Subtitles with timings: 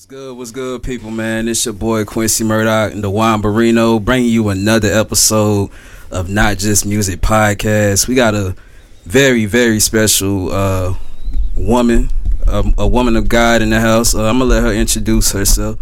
[0.00, 0.34] What's good?
[0.38, 1.46] What's good, people, man?
[1.46, 5.68] It's your boy Quincy Murdoch and the Duan Barino bringing you another episode
[6.10, 8.08] of Not Just Music Podcast.
[8.08, 8.56] We got a
[9.04, 10.94] very, very special uh,
[11.54, 12.08] woman,
[12.46, 14.14] a, a woman of God in the house.
[14.14, 15.78] Uh, I'm gonna let her introduce herself.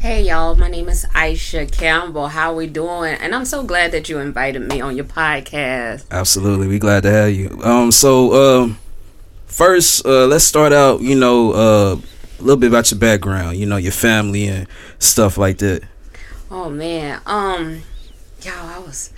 [0.00, 2.26] Hey y'all, my name is Aisha Campbell.
[2.26, 3.14] How we doing?
[3.14, 6.04] And I'm so glad that you invited me on your podcast.
[6.10, 7.60] Absolutely, we glad to have you.
[7.62, 8.78] Um, so um,
[9.46, 11.00] first, uh, let's start out.
[11.00, 11.96] You know, uh,
[12.38, 13.56] a little bit about your background.
[13.56, 14.66] You know, your family and
[14.98, 15.82] stuff like that.
[16.50, 17.82] Oh man, um,
[18.42, 19.12] y'all, I was.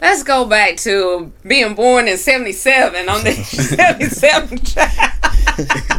[0.00, 4.90] Let's go back to being born in '77 on the '77 child.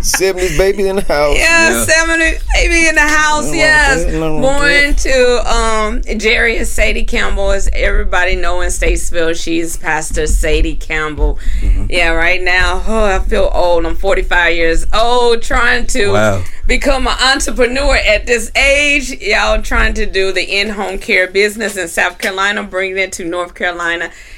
[0.01, 1.37] 70s baby in the house.
[1.37, 1.83] Yeah, Yeah.
[1.85, 3.43] 70 baby in the house.
[3.45, 8.35] Nothing Yes, with that, nothing wrong born to um Jerry and Sadie Campbell, as everybody
[8.35, 9.39] know in Statesville.
[9.41, 11.37] She's Pastor Sadie Campbell.
[11.59, 11.85] Mm-hmm.
[11.89, 13.85] Yeah, right now, oh, I feel old.
[13.85, 16.43] I'm 45 years old, trying to Wow.
[16.65, 19.11] become an entrepreneur at this age.
[19.21, 23.53] Y'all trying to do the in-home care business in South Carolina, bringing it to North
[23.53, 23.90] Carolina,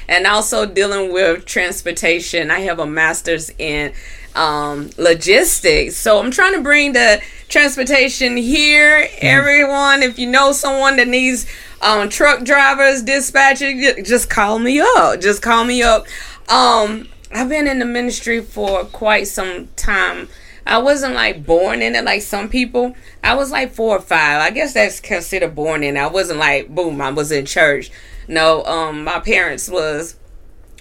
[0.08, 2.50] and also dealing with transportation.
[2.50, 3.92] I have a master's in
[4.34, 9.08] um, logistics, so I'm trying to bring the transportation here.
[9.18, 11.46] Everyone, if you know someone that needs
[11.82, 15.20] um, truck drivers, dispatching, just call me up.
[15.20, 16.06] Just call me up.
[16.48, 20.28] Um, I've been in the ministry for quite some time.
[20.66, 22.94] I wasn't like born in it like some people.
[23.22, 24.40] I was like four or five.
[24.40, 25.96] I guess that's considered born in.
[25.96, 26.00] it.
[26.00, 27.00] I wasn't like boom.
[27.00, 27.90] I was in church.
[28.28, 30.16] No, um, my parents was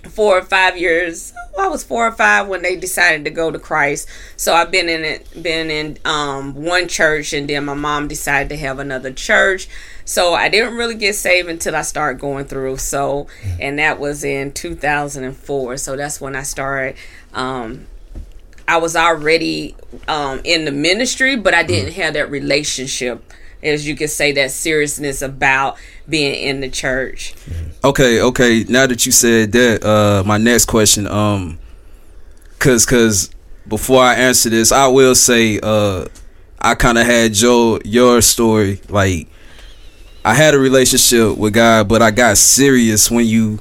[0.10, 1.34] four or five years.
[1.58, 4.08] I was four or five when they decided to go to Christ.
[4.38, 8.50] So I've been in it, been in um, one church, and then my mom decided
[8.50, 9.68] to have another church.
[10.06, 12.78] So I didn't really get saved until I started going through.
[12.78, 13.28] So,
[13.60, 15.78] and that was in 2004.
[15.78, 16.96] So that's when I started.
[17.34, 17.88] Um,
[18.68, 19.76] I was already
[20.08, 23.22] um, in the ministry, but I didn't have that relationship,
[23.64, 27.34] as you could say, that seriousness about being in the church.
[27.84, 28.66] Okay, okay.
[28.68, 31.60] Now that you said that, uh, my next question, um,
[32.60, 33.30] cause, cause
[33.68, 36.06] before I answer this, I will say, uh,
[36.60, 38.82] I kind of had your your story.
[38.88, 39.28] Like,
[40.24, 43.60] I had a relationship with God, but I got serious when you,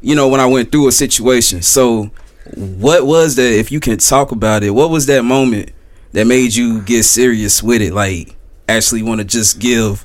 [0.00, 1.62] you know, when I went through a situation.
[1.62, 2.10] So,
[2.56, 3.52] what was that?
[3.52, 5.70] If you can talk about it, what was that moment
[6.12, 7.92] that made you get serious with it?
[7.92, 8.36] Like,
[8.70, 10.04] actually want to just give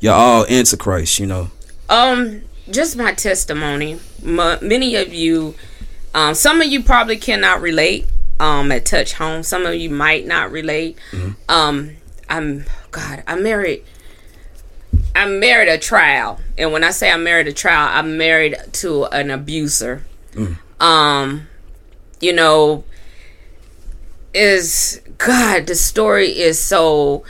[0.00, 1.50] your all into Christ, you know?
[1.88, 3.98] Um, just my testimony.
[4.24, 5.54] M- many of you,
[6.14, 8.06] um, some of you probably cannot relate.
[8.38, 10.98] Um, at Touch Home, some of you might not relate.
[11.48, 11.96] Um,
[12.28, 13.22] I'm God.
[13.26, 13.82] I married.
[15.14, 19.04] I married a trial, and when I say I married a trial, I'm married to
[19.06, 20.04] an abuser.
[20.80, 21.48] Um,
[22.20, 22.84] you know,
[24.34, 25.66] is God.
[25.66, 27.24] The story is so.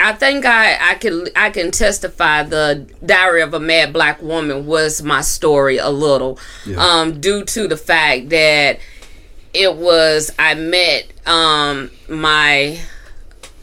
[0.00, 4.66] I think I I can I can testify the Diary of a Mad Black Woman
[4.66, 6.38] was my story a little,
[6.76, 8.78] um, due to the fact that
[9.54, 12.78] it was I met um my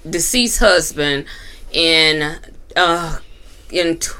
[0.09, 1.25] deceased husband
[1.72, 2.38] in
[2.75, 3.19] uh
[3.72, 4.12] in t-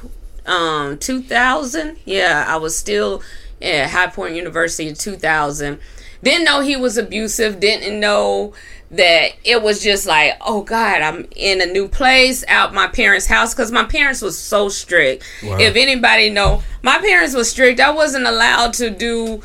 [0.46, 3.22] um 2000 yeah I was still
[3.62, 5.80] at High Point University in 2000
[6.24, 8.54] didn't know he was abusive didn't know
[8.92, 13.26] that it was just like oh god I'm in a new place out my parents
[13.26, 17.92] house because my parents was so strict if anybody know my parents was strict I
[17.92, 19.42] wasn't allowed to do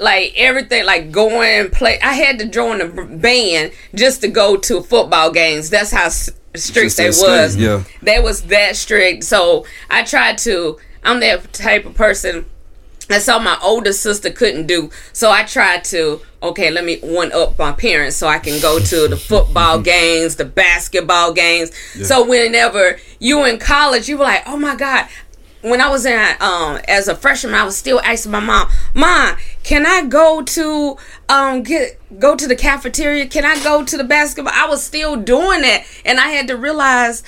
[0.00, 2.00] like everything, like going play.
[2.00, 5.70] I had to join a band just to go to football games.
[5.70, 7.56] That's how strict Just they was.
[7.56, 7.84] yeah.
[8.02, 9.24] They was that strict.
[9.24, 10.78] So I tried to.
[11.04, 12.46] I'm that type of person.
[13.10, 14.88] That's all my older sister couldn't do.
[15.12, 16.20] So I tried to.
[16.44, 20.36] Okay, let me one up my parents so I can go to the football games,
[20.36, 21.72] the basketball games.
[22.04, 25.08] So whenever you in college, you were like, oh my god,
[25.62, 29.36] when I was in um as a freshman, I was still asking my mom, "Mom,
[29.64, 30.96] can I go to
[31.28, 33.26] um get go to the cafeteria?
[33.26, 36.56] Can I go to the basketball?" I was still doing that, and I had to
[36.56, 37.24] realize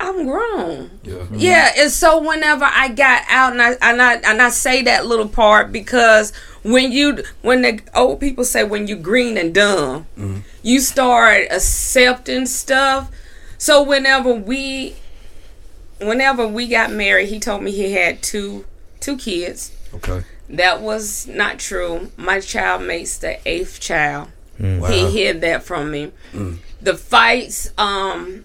[0.00, 0.90] I'm grown.
[1.02, 1.14] Yeah.
[1.14, 1.34] Mm-hmm.
[1.36, 5.06] Yeah, and so whenever I got out, and I and I and I say that
[5.06, 10.06] little part because when you when the old people say when you green and dumb,
[10.16, 10.38] mm-hmm.
[10.62, 13.10] you start accepting stuff.
[13.58, 14.94] So whenever we
[16.00, 18.66] whenever we got married, he told me he had two
[19.00, 19.72] two kids.
[19.94, 20.22] Okay.
[20.48, 22.10] That was not true.
[22.16, 24.28] My child makes the eighth child.
[24.58, 24.80] Mm.
[24.80, 24.88] Wow.
[24.88, 26.12] He hid that from me.
[26.32, 26.58] Mm.
[26.80, 28.44] The fights um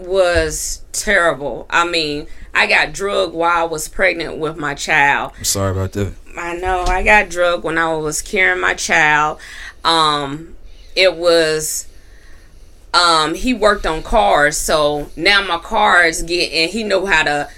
[0.00, 1.66] was terrible.
[1.70, 5.32] I mean, I got drugged while I was pregnant with my child.
[5.38, 6.14] I'm sorry about that.
[6.36, 9.38] I know I got drugged when I was carrying my child.
[9.84, 10.56] Um,
[10.96, 11.86] it was
[12.92, 17.48] um he worked on cars, so now my car is getting he know how to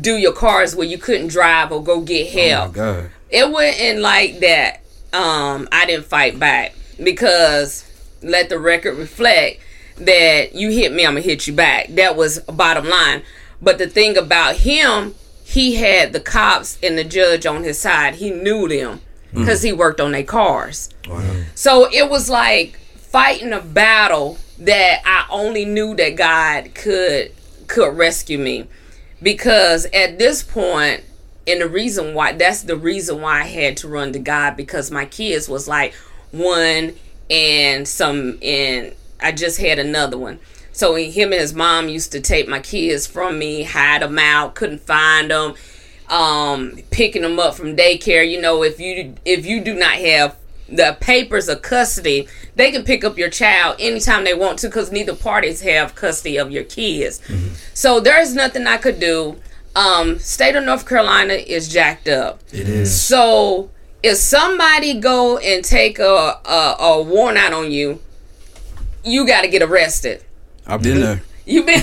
[0.00, 3.10] do your cars where you couldn't drive or go get Oh help god.
[3.30, 4.80] it wasn't like that.
[5.12, 7.84] Um, I didn't fight back because
[8.22, 9.60] let the record reflect
[9.96, 11.88] that you hit me, I'm gonna hit you back.
[11.90, 13.22] That was a bottom line.
[13.60, 15.14] But the thing about him,
[15.44, 18.16] he had the cops and the judge on his side.
[18.16, 19.00] He knew them
[19.32, 19.40] hmm.
[19.40, 20.88] because he worked on their cars.
[21.54, 27.32] So it was like fighting a battle that I only knew that God could
[27.66, 28.66] could rescue me
[29.22, 31.02] because at this point
[31.46, 34.90] and the reason why that's the reason why I had to run to God because
[34.90, 35.94] my kids was like
[36.30, 36.94] one
[37.30, 38.94] and some and
[39.24, 40.38] I just had another one.
[40.72, 44.54] So him and his mom used to take my kids from me, hide them out,
[44.54, 45.54] couldn't find them,
[46.10, 48.28] um, picking them up from daycare.
[48.28, 50.36] You know, if you if you do not have
[50.68, 54.92] the papers of custody, they can pick up your child anytime they want to because
[54.92, 57.20] neither parties have custody of your kids.
[57.72, 59.40] So there's nothing I could do.
[59.76, 62.40] Um, state of North Carolina is jacked up.
[62.52, 63.00] It is.
[63.00, 63.70] So
[64.02, 68.00] if somebody go and take a a, a warrant out on you,
[69.04, 70.24] you got to get arrested.
[70.66, 71.22] I've been there.
[71.46, 71.82] You been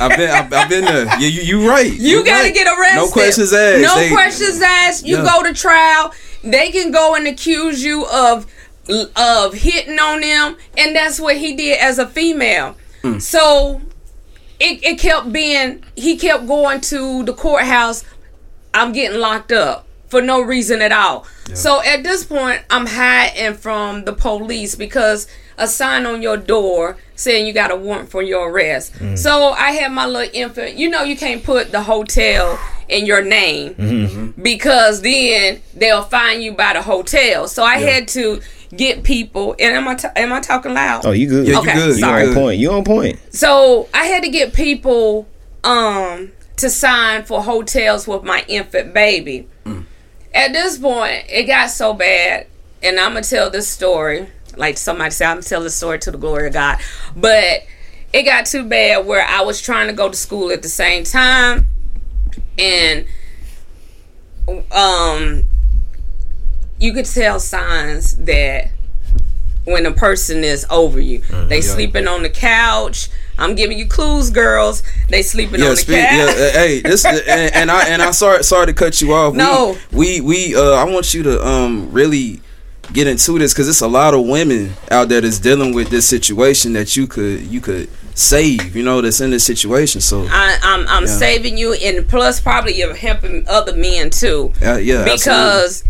[0.00, 0.30] I've been.
[0.30, 1.04] I've, I've been there.
[1.06, 1.42] Yeah, you.
[1.42, 1.92] You right.
[1.92, 2.54] you You're got to right.
[2.54, 2.96] get arrested.
[2.96, 3.82] No questions asked.
[3.82, 5.04] No They- questions asked.
[5.06, 5.24] You Yeah.
[5.24, 6.12] go to trial.
[6.44, 8.46] They can go and accuse you of
[9.16, 12.76] of hitting on them, and that's what he did as a female.
[13.02, 13.18] Hmm.
[13.18, 13.80] So
[14.60, 18.04] it, it kept being he kept going to the courthouse
[18.72, 23.54] i'm getting locked up for no reason at all so at this point i'm hiding
[23.54, 25.26] from the police because
[25.58, 29.16] a sign on your door saying you got a warrant for your arrest mm.
[29.16, 32.58] so i had my little infant you know you can't put the hotel
[32.88, 34.06] in your name mm-hmm.
[34.06, 34.42] Mm-hmm.
[34.42, 38.40] because then they'll find you by the hotel so i had to
[38.76, 41.46] get people and am i t- am i talking loud Oh, you good?
[41.46, 41.94] Yeah, you Okay, good.
[41.94, 42.22] You sorry.
[42.24, 42.58] You on point.
[42.58, 43.20] You on point.
[43.30, 45.28] so I had to get people
[45.62, 49.48] um to sign for hotels with my infant baby.
[49.64, 49.84] Mm.
[50.32, 52.46] At this point, it got so bad,
[52.82, 54.28] and I'm gonna tell this story.
[54.56, 56.78] Like somebody said, I'm gonna tell this story to the glory of God.
[57.16, 57.64] But
[58.12, 61.04] it got too bad where I was trying to go to school at the same
[61.04, 61.66] time,
[62.58, 63.06] and
[64.70, 65.44] um,
[66.78, 68.70] you could tell signs that
[69.64, 73.08] when a person is over you, they sleeping on the couch.
[73.38, 74.82] I'm giving you clues, girls.
[75.08, 76.12] They sleeping Yeah, on the speak, couch.
[76.12, 76.24] yeah.
[76.26, 77.18] uh, Hey, this and,
[77.54, 79.34] and I and I sorry sorry to cut you off.
[79.44, 79.76] No.
[79.90, 82.40] we we, we uh I want you to um really
[82.92, 86.06] get into this because it's a lot of women out there that's dealing with this
[86.08, 88.76] situation that you could you could save.
[88.76, 90.00] You know, that's in this situation.
[90.00, 91.08] So I, I'm I'm Yeah.
[91.18, 94.52] saving you, and plus probably you're helping other men too.
[94.62, 95.12] uh, yeah, absolutely.
[95.18, 95.84] because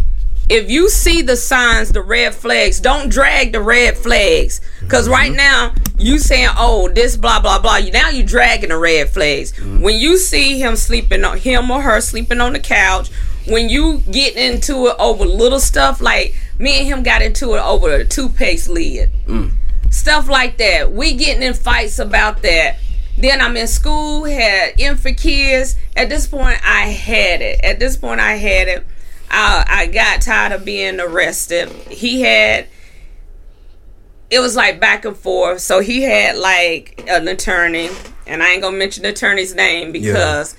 [0.51, 4.61] if you see the signs, the red flags, don't drag the red flags.
[4.81, 5.37] Because right Mm-hmm.
[5.37, 9.53] now you saying, "Oh, this blah blah blah." You now you dragging the red flags.
[9.53, 9.81] Mm-hmm.
[9.81, 13.11] When you see him sleeping on him or her sleeping on the couch,
[13.47, 17.61] when you get into it over little stuff like me and him got into it
[17.61, 19.53] over a toothpaste lid, Mm.
[19.91, 20.91] stuff like that.
[20.93, 22.79] We getting in fights about that.
[23.17, 25.77] Then I'm in school, had infant kids.
[25.97, 27.61] At this point, I had it.
[27.63, 28.85] At this point, I had it.
[29.31, 31.69] I, I got tired of being arrested.
[31.91, 32.67] He had,
[34.31, 35.61] it was like back and forth.
[35.61, 37.91] So he had like an attorney,
[38.27, 40.57] and I ain't gonna mention the attorney's name because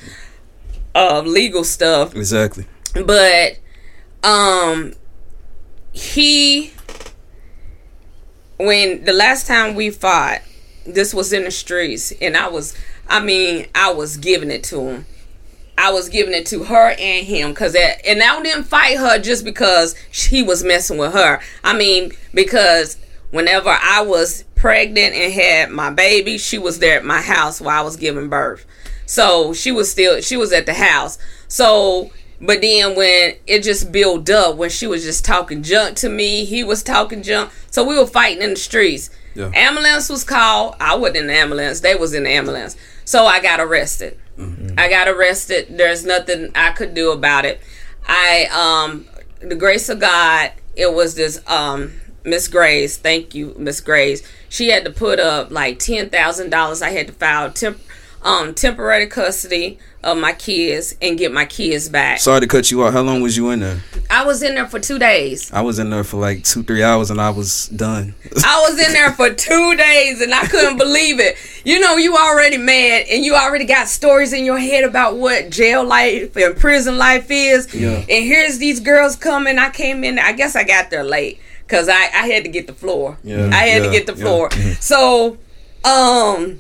[0.93, 2.65] of legal stuff exactly.
[3.05, 3.57] but
[4.23, 4.93] um
[5.95, 6.73] he
[8.57, 10.41] when the last time we fought
[10.85, 12.75] this was in the streets and i was
[13.07, 15.05] i mean i was giving it to him.
[15.77, 19.19] I was giving it to her and him because that, and i didn't fight her
[19.19, 21.39] just because he was messing with her.
[21.63, 22.97] I mean because
[23.31, 27.79] whenever i was pregnant and had my baby she was there at my house while
[27.79, 28.65] i was giving birth.
[29.05, 31.17] So she was still she was at the house.
[31.47, 32.11] So
[32.41, 36.45] but then when it just built up when she was just talking junk to me
[36.45, 37.51] he was talking junk.
[37.71, 39.09] So we were fighting in the streets.
[39.33, 39.51] Yeah.
[39.53, 40.75] ambulance was called.
[40.79, 41.81] I wasn't in the ambulance.
[41.81, 42.75] They was in the ambulance.
[43.03, 44.19] So i got arrested.
[44.77, 45.77] I got arrested.
[45.77, 47.61] There's nothing i could do about it.
[48.07, 49.07] I um
[49.39, 51.93] the grace of god it was this um
[52.25, 52.97] miss grace.
[52.97, 54.27] Thank you miss grace.
[54.49, 56.81] She had to put up like ten thousand dollars.
[56.81, 57.79] I had to file temp,
[58.23, 62.19] um, temporary custody of my kids and get my kids back.
[62.19, 62.93] Sorry to cut you off.
[62.93, 63.81] How long was you in there?
[64.09, 65.51] I was in there for two days.
[65.51, 68.13] I was in there for like two, three hours, and I was done.
[68.45, 71.37] I was in there for two days and I couldn't believe it.
[71.65, 75.49] You know, you already mad and you already got stories in your head about what
[75.49, 77.73] jail life and prison life is.
[77.73, 77.97] Yeah.
[77.97, 79.57] And here's these girls coming.
[79.57, 82.67] I came in, I guess I got there late because I, I had to get
[82.67, 83.17] the floor.
[83.23, 84.23] Yeah, I had to get the yeah.
[84.23, 84.51] floor.
[84.79, 85.37] So,
[85.83, 86.59] um,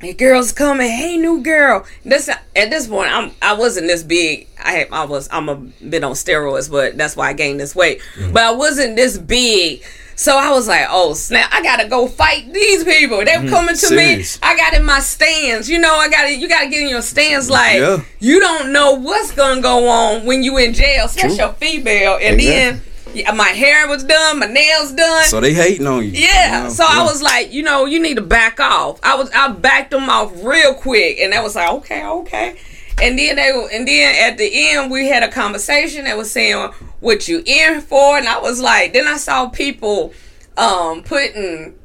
[0.00, 1.84] the girls coming, hey new girl.
[2.04, 4.48] This at this point, I'm I wasn't this big.
[4.58, 8.00] I I was I'm a bit on steroids, but that's why I gained this weight.
[8.14, 8.32] Mm-hmm.
[8.32, 9.82] But I wasn't this big.
[10.14, 11.48] So I was like, oh snap!
[11.52, 13.24] I gotta go fight these people.
[13.24, 13.48] They're mm-hmm.
[13.48, 14.40] coming to Serious.
[14.40, 14.48] me.
[14.48, 15.70] I got in my stands.
[15.70, 17.48] You know, I got to You got to get in your stands.
[17.48, 18.02] Like Yeah.
[18.18, 21.52] you don't know what's gonna go on when you in jail, especially True.
[21.52, 22.18] female.
[22.20, 22.82] And then
[23.14, 25.24] yeah, my hair was done, my nails done.
[25.24, 26.10] So they hating on you.
[26.10, 26.64] Yeah.
[26.64, 26.68] Know?
[26.70, 29.00] So I was like, you know, you need to back off.
[29.02, 32.56] I was I backed them off real quick, and that was like, okay, okay.
[33.00, 36.72] And then they and then at the end we had a conversation that was saying
[37.00, 40.12] what you in for, and I was like, then I saw people
[40.56, 41.78] um putting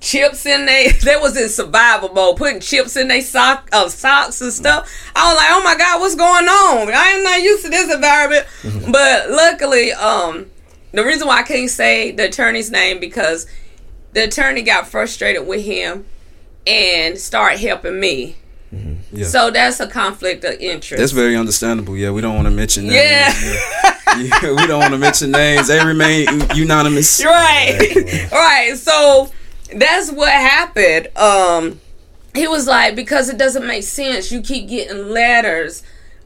[0.00, 4.40] chips in they they was in survival mode putting chips in they sock of socks
[4.40, 7.64] and stuff i was like oh my god what's going on i am not used
[7.64, 8.46] to this environment
[8.92, 10.46] but luckily um
[10.92, 13.46] the reason why i can't say the attorney's name because
[14.12, 16.04] the attorney got frustrated with him
[16.66, 18.36] and started helping me
[19.12, 19.24] Yeah.
[19.26, 21.96] so that's a conflict of interest That's very understandable.
[21.96, 22.94] Yeah, we don't want to mention names.
[22.94, 25.68] yeah Yeah, we don't want to mention names.
[25.68, 27.22] They remain unanimous.
[27.24, 29.30] right right so
[29.74, 31.80] that's what happened um
[32.34, 35.82] he was like because it doesn't make sense you keep getting letters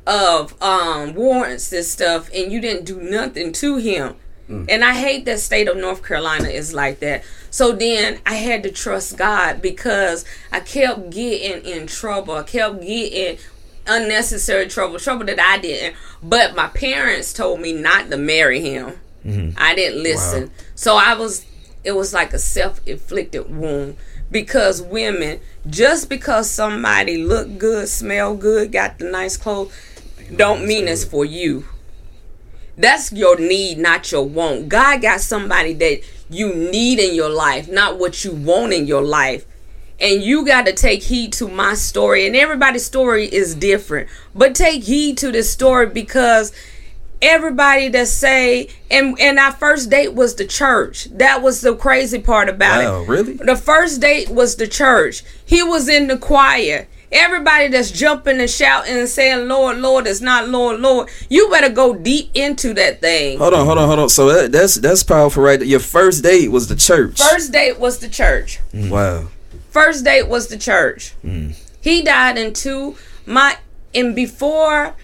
[0.07, 4.14] of um warrants and stuff and you didn't do nothing to him
[4.49, 4.67] Mm.
[4.69, 7.25] and i hate that state of north carolina is like that.
[7.51, 12.35] So then i had to trust god because i kept getting in trouble.
[12.35, 13.39] I kept getting
[13.87, 15.97] unnecessary trouble trouble that i didn't.
[16.23, 18.99] But my parents told me not to marry him.
[19.25, 19.57] Mm-hmm.
[19.57, 20.51] I didn't listen.
[20.75, 21.47] So I was
[21.85, 23.97] it was like a self-inflicted wound
[24.31, 29.73] because women just because somebody look good, smell good, got the nice clothes
[30.37, 31.67] don't mean it's for you.
[32.76, 34.69] That's your need, not your want.
[34.69, 36.00] God got somebody that
[36.31, 39.45] you need in your life, not what you want in your life.
[40.00, 42.26] And you got to take heed to my story.
[42.26, 44.09] And everybody's story is different.
[44.35, 46.50] But take heed to this story because
[47.21, 52.19] everybody that say and and our first date was the church that was the crazy
[52.19, 53.33] part about Wow, it Oh, really?
[53.35, 58.50] the first date was the church he was in the choir everybody that's jumping and
[58.50, 63.00] shouting and saying lord lord is not lord lord you better go deep into that
[63.00, 64.09] thing Hold on, hold on, hold on.
[64.09, 65.59] So that, that's that's powerful, right?
[65.59, 65.69] there.
[65.69, 67.19] Your first date was the church.
[67.19, 68.90] first date was the church mm.
[68.90, 69.28] Wow.
[69.71, 71.14] first date was the church.
[71.25, 71.57] Mm.
[71.81, 73.59] He died in two my
[73.95, 74.95] and before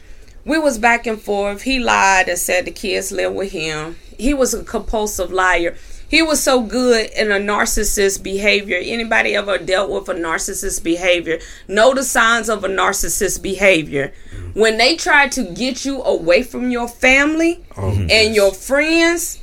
[0.44, 1.62] we was back and forth.
[1.62, 3.96] He lied and said the kids live with him.
[4.16, 5.76] He was a compulsive liar.
[6.08, 8.78] He was so good in a narcissist behavior.
[8.82, 11.38] Anybody ever dealt with a narcissist behavior?
[11.68, 14.14] Know the signs of a narcissist behavior.
[14.54, 19.42] When they try to get you away from your family oh, and your friends,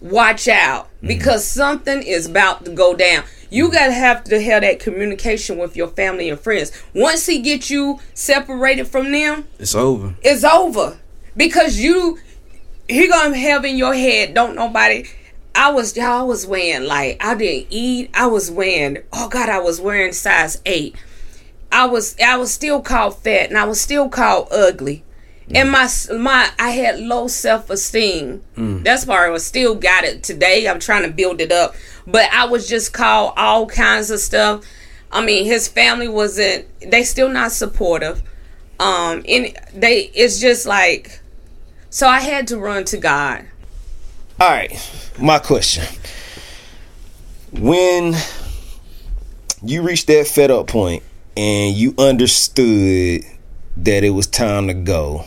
[0.00, 1.08] watch out mm-hmm.
[1.08, 3.24] because something is about to go down.
[3.50, 3.74] You mm-hmm.
[3.74, 6.72] gotta have to have that communication with your family and friends.
[6.94, 10.14] Once he gets you separated from them, It's over.
[10.22, 10.98] it's over
[11.36, 12.18] because you
[12.88, 14.32] he gonna have in your head.
[14.32, 15.04] Don't nobody.
[15.58, 18.10] I was I was wearing like I didn't eat.
[18.14, 20.94] I was wearing oh god I was wearing size eight.
[21.72, 25.02] I was I was still called fat and I was still called ugly.
[25.52, 28.42] And my my I had low self esteem.
[28.84, 30.68] That's why I was still got it today.
[30.68, 31.74] I'm trying to build it up,
[32.06, 34.64] but I was just called all kinds of stuff.
[35.10, 36.66] I mean, his family wasn't.
[36.80, 38.22] They still not supportive.
[38.78, 41.20] Um, and they it's just like,
[41.90, 43.46] so I had to run to God.
[44.38, 45.84] All right, my question.
[47.52, 48.14] When
[49.62, 51.02] you reached that fed up point
[51.36, 53.22] and you understood
[53.78, 55.24] that it was time to go,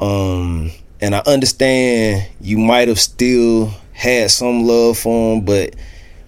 [0.00, 5.74] um, and I understand you might have still had some love for him, but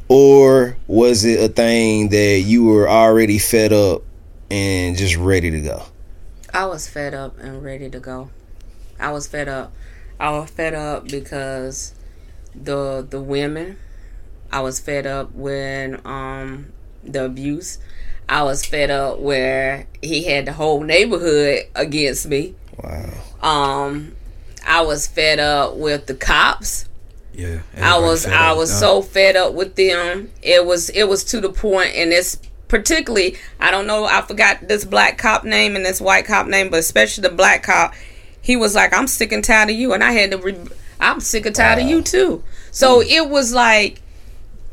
[0.09, 4.03] or was it a thing that you were already fed up
[4.51, 5.83] and just ready to go?
[6.53, 8.31] I was fed up and ready to go.
[8.99, 9.73] I was fed up.
[10.19, 11.95] I was fed up because
[12.55, 13.79] the the women.
[14.53, 16.73] I was fed up when um
[17.05, 17.79] the abuse.
[18.29, 22.55] I was fed up where he had the whole neighborhood against me.
[22.83, 23.11] Wow.
[23.43, 24.17] Um
[24.67, 26.87] I was fed up with the cops.
[27.33, 30.31] Yeah, I was I was Uh, so fed up with them.
[30.43, 32.37] It was it was to the point, and it's
[32.69, 34.05] particularly I don't know.
[34.05, 37.63] I forgot this black cop name and this white cop name, but especially the black
[37.63, 37.95] cop.
[38.43, 40.39] He was like, "I'm sick and tired of you," and I had to.
[40.39, 40.57] Re-
[41.01, 42.43] I'm sick and tired of you too.
[42.71, 43.09] So hmm.
[43.09, 44.03] it was like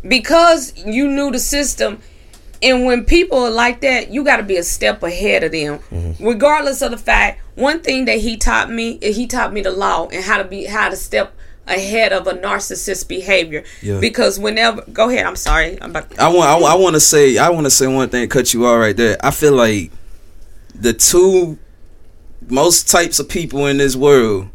[0.07, 2.01] because you knew the system.
[2.61, 5.77] And when people are like that, you got to be a step ahead of them,
[5.91, 6.25] mm-hmm.
[6.25, 7.41] regardless of the fact.
[7.53, 10.65] One thing that he taught me, he taught me the law and how to be,
[10.65, 11.33] how to step
[11.67, 13.63] ahead of a narcissist behavior.
[13.81, 13.99] Yeah.
[13.99, 15.25] Because whenever, go ahead.
[15.25, 15.79] I'm sorry.
[15.81, 16.49] I'm about, I want.
[16.49, 17.37] I, I want to say.
[17.37, 18.27] I want to say one thing.
[18.29, 19.17] Cut you all right there.
[19.23, 19.91] I feel like
[20.73, 21.59] the two
[22.47, 24.49] most types of people in this world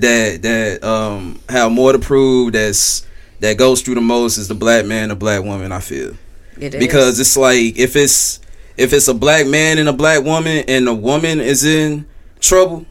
[0.00, 2.52] that that um have more to prove.
[2.52, 3.06] That's
[3.40, 5.72] that goes through the most is the black man, the black woman.
[5.72, 6.16] I feel
[6.58, 6.80] it is.
[6.80, 8.40] because it's like if it's
[8.76, 12.06] if it's a black man and a black woman and the woman is in
[12.40, 12.84] trouble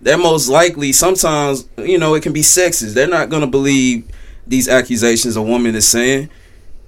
[0.00, 4.06] they're most likely sometimes you know it can be sexist they're not gonna believe
[4.46, 6.28] these accusations a woman is saying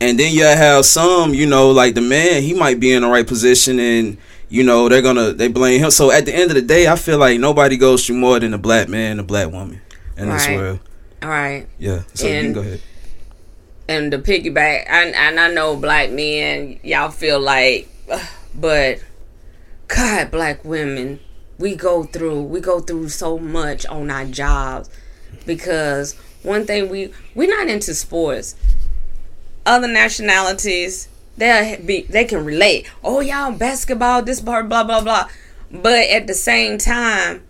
[0.01, 3.09] and then you have some you know like the man he might be in the
[3.09, 5.91] right position and you know they're gonna they blame him.
[5.91, 8.55] So at the end of the day i feel like nobody goes through more than
[8.55, 9.81] a black man and a black woman
[10.17, 10.81] in this world.
[11.23, 11.67] All right.
[11.79, 12.03] yeah.
[12.15, 12.81] So you can And- go ahead.
[13.89, 17.89] and the piggyback and, and I know black men y'all feel like
[18.55, 18.99] but
[19.89, 21.21] God black women
[21.59, 24.91] we go through we go through so much on our jobs
[25.47, 26.13] because
[26.43, 28.55] one thing we we're not into sports.
[29.65, 32.91] Other nationalities they be they can relate.
[33.05, 35.29] Oh y'all basketball this part blah blah blah.
[35.71, 37.43] But at the same time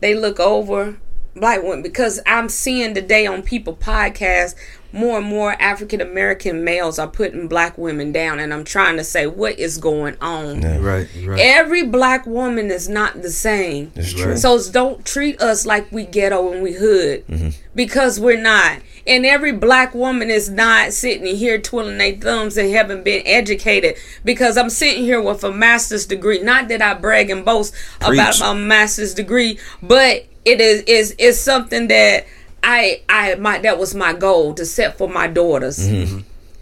[0.00, 0.96] they look over
[1.34, 4.54] black women because I'm seeing today on people podcasts
[4.92, 9.04] more and more African American males are putting black women down and I'm trying to
[9.04, 10.60] say what is going on.
[10.80, 13.92] right right Every black woman is not the same.
[13.94, 14.36] It's true.
[14.36, 17.50] So don't treat us like we ghetto and we hood mm-hmm.
[17.74, 18.78] because we're not.
[19.06, 23.96] And every black woman is not sitting here twiddling their thumbs and haven't been educated
[24.24, 26.42] because I'm sitting here with a master's degree.
[26.42, 31.40] Not that I brag and boast about my master's degree, but it is is is
[31.40, 32.26] something that
[32.68, 35.78] I I my that was my goal to set for my daughters.
[35.78, 36.20] Mm-hmm.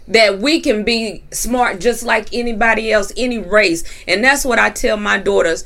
[0.09, 3.83] That we can be smart just like anybody else any race.
[4.07, 5.65] And that's what i tell my daughters.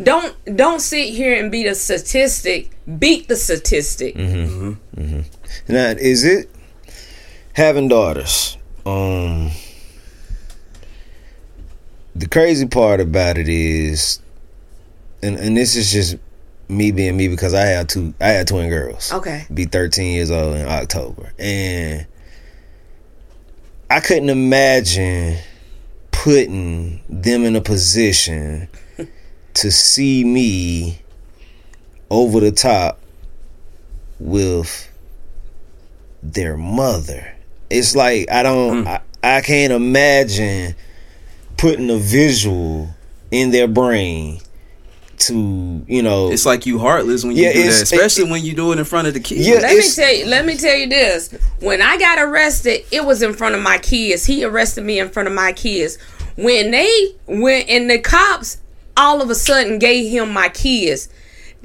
[0.00, 4.14] Don't don't sit here and be the statistic beat the statistic.
[4.14, 5.00] Mm-hmm.
[5.00, 5.72] Mm-hmm.
[5.72, 6.50] Now, is it
[7.54, 8.56] having daughters?
[8.86, 9.50] Um,
[12.14, 14.20] the crazy part about it is,
[15.22, 16.16] and and this is just
[16.70, 19.12] me being me because I had two, I had twin girls.
[19.12, 22.06] okay Be thirteen years old in October, and
[23.90, 25.38] I couldn't imagine
[26.12, 28.68] putting them in a position
[29.54, 31.00] to see me
[32.10, 33.00] over the top
[34.18, 34.88] with
[36.22, 37.34] their mother.
[37.70, 38.88] It's like I don't hmm.
[38.88, 40.74] I, I can't imagine
[41.56, 42.88] putting a visual
[43.30, 44.40] in their brain
[45.20, 46.30] to, you know.
[46.30, 48.78] It's like you heartless when you Yeah, do that, it's- especially when you do it
[48.78, 49.46] in front of the kids.
[49.46, 51.34] Yeah, let me tell you let me tell you this.
[51.60, 54.24] When i got arrested it was in front of my kids.
[54.26, 55.98] He arrested me in front of my kids.
[56.36, 56.90] When they
[57.26, 58.58] went and the cops
[58.96, 61.08] all of a sudden gave him my kids.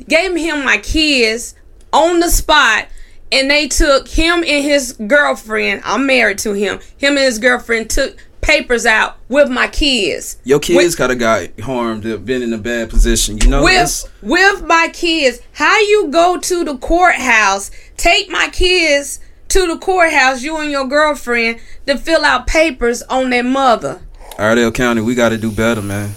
[0.08, 1.56] Gave him my kids
[1.94, 2.88] on the spot
[3.32, 5.82] and they took him and his girlfriend.
[5.84, 6.80] I'm married to him.
[6.98, 11.20] Him and his girlfriend took papers out with my kids Your kids With- could have
[11.20, 13.38] got harmed, have been in a bad position.
[13.40, 19.20] You know, with with my kids how you go to the courthouse take my kids
[19.48, 24.02] to the courthouse you and your girlfriend to fill out papers on their mother
[24.38, 26.14] Iredell County, we got to do better, man.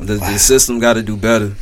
[0.00, 1.54] The, the system got to do better.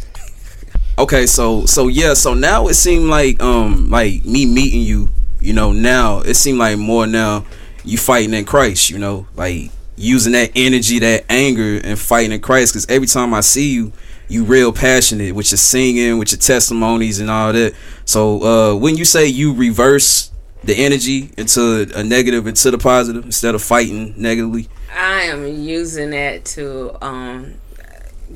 [0.99, 5.53] Okay, so so yeah, so now it seemed like um like me meeting you, you
[5.53, 7.45] know, now it seemed like more now
[7.85, 12.41] you fighting in Christ, you know, like using that energy, that anger, and fighting in
[12.41, 12.73] Christ.
[12.73, 13.93] Because every time I see you,
[14.29, 17.75] you real passionate with your singing, with your testimonies, and all that.
[18.05, 20.31] So uh when you say you reverse
[20.63, 26.11] the energy into a negative into the positive instead of fighting negatively, I am using
[26.11, 27.55] that to um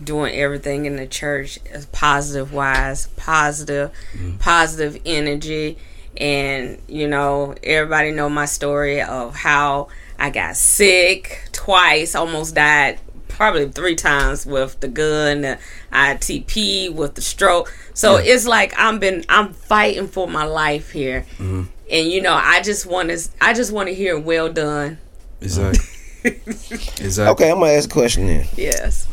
[0.05, 3.91] doing everything in the church as positive wise, positive,
[4.39, 5.79] positive energy
[6.17, 12.99] and you know everybody know my story of how I got sick twice, almost died
[13.29, 15.59] probably three times with the gun, the
[15.93, 17.71] ITP, with the stroke.
[17.93, 21.27] So it's like I'm been I'm fighting for my life here.
[21.39, 24.97] And you know, I just want to I just want to hear well done.
[25.43, 25.85] Exactly.
[26.25, 27.33] exactly.
[27.33, 28.47] Okay, I'm gonna ask a question then.
[28.57, 29.07] Yes.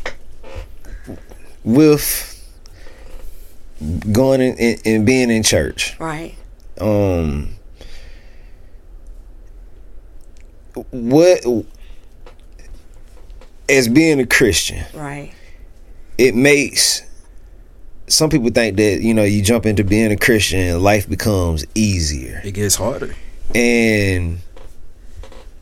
[1.65, 2.31] With
[4.13, 6.35] going in, in, and being in church, Right.
[6.79, 7.49] um
[10.91, 11.45] what
[13.69, 15.31] as being a Christian, Right.
[16.17, 17.01] it makes
[18.07, 21.65] some people think that you know you jump into being a Christian and life becomes
[21.73, 22.41] easier.
[22.43, 23.15] It gets harder.
[23.55, 24.39] And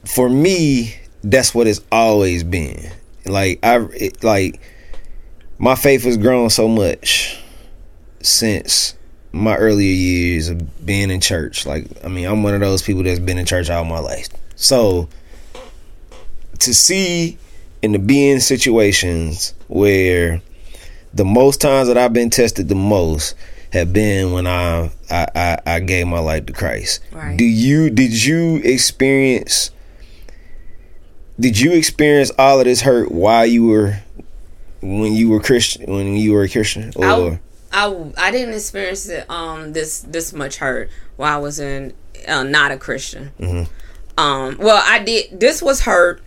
[0.05, 2.91] for me, that's what it's always been.
[3.25, 4.59] Like I it, like
[5.57, 7.39] my faith has grown so much
[8.21, 8.95] since
[9.31, 11.65] my earlier years of being in church.
[11.65, 14.27] Like I mean, I'm one of those people that's been in church all my life.
[14.57, 15.07] So
[16.59, 17.37] to see
[17.83, 20.41] and to be in situations where
[21.13, 23.35] the most times that I've been tested the most
[23.73, 27.01] have been when I I, I, I gave my life to Christ.
[27.11, 27.37] Right.
[27.37, 29.71] Do you did you experience
[31.39, 33.99] did you experience all of this hurt while you were
[34.81, 39.07] when you were Christian when you were a Christian or I, I, I didn't experience
[39.09, 41.93] it, um this this much hurt while I was in
[42.27, 43.31] uh, not a Christian.
[44.17, 45.39] Um, well, I did.
[45.39, 46.21] This was hurt.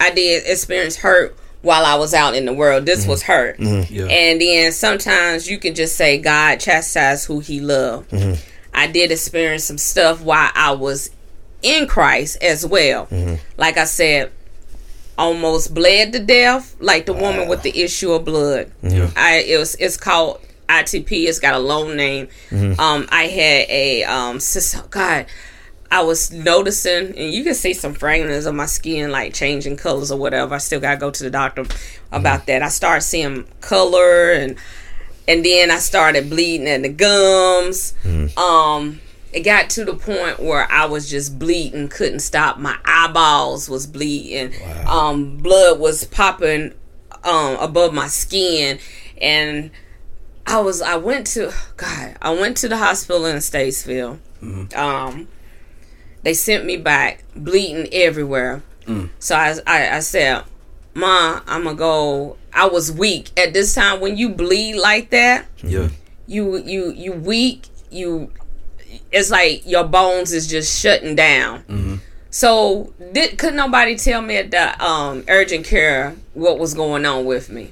[0.00, 2.86] I did experience hurt while I was out in the world.
[2.86, 3.10] This mm-hmm.
[3.10, 3.92] was hurt, mm-hmm.
[3.92, 4.06] Yeah.
[4.06, 8.10] and then sometimes you can just say God chastised who He loved.
[8.10, 8.40] Mm-hmm.
[8.74, 11.10] I did experience some stuff while I was
[11.62, 13.08] in Christ as well.
[13.56, 14.30] Like I said,
[15.16, 17.48] almost bled to death, like the woman ah.
[17.48, 18.70] with the issue of blood.
[19.16, 21.26] I it was it's called ITP.
[21.26, 22.28] It's got a long name.
[22.52, 25.26] Um, I had a um, sis- God.
[25.90, 30.12] I was noticing, and you can see some fragments of my skin like changing colors
[30.12, 30.54] or whatever.
[30.54, 31.64] I still gotta go to the doctor
[32.12, 32.62] about that.
[32.62, 34.56] I started seeing color, and
[35.26, 37.94] and then I started bleeding in the gums.
[38.36, 39.00] Um,
[39.32, 42.58] it got to the point where I was just bleeding, couldn't stop.
[42.58, 44.52] My eyeballs was bleeding.
[44.86, 46.74] Um, blood was popping
[47.24, 48.78] um above my skin,
[49.20, 49.70] and
[50.46, 52.16] I was I went to God.
[52.20, 54.18] I went to the hospital in Statesville.
[54.76, 55.28] Um,
[56.22, 58.62] they sent me back bleeding everywhere.
[59.18, 60.44] So I, I I said,
[60.94, 64.00] "Ma, I'm gonna go." I was weak at this time.
[64.00, 65.88] When you bleed like that, Yeah.
[66.26, 67.66] you you you weak.
[67.90, 68.30] You
[69.12, 72.00] it's like your bones is just shutting down.
[72.30, 77.24] So did could nobody tell me at the um, urgent care what was going on
[77.26, 77.70] with me?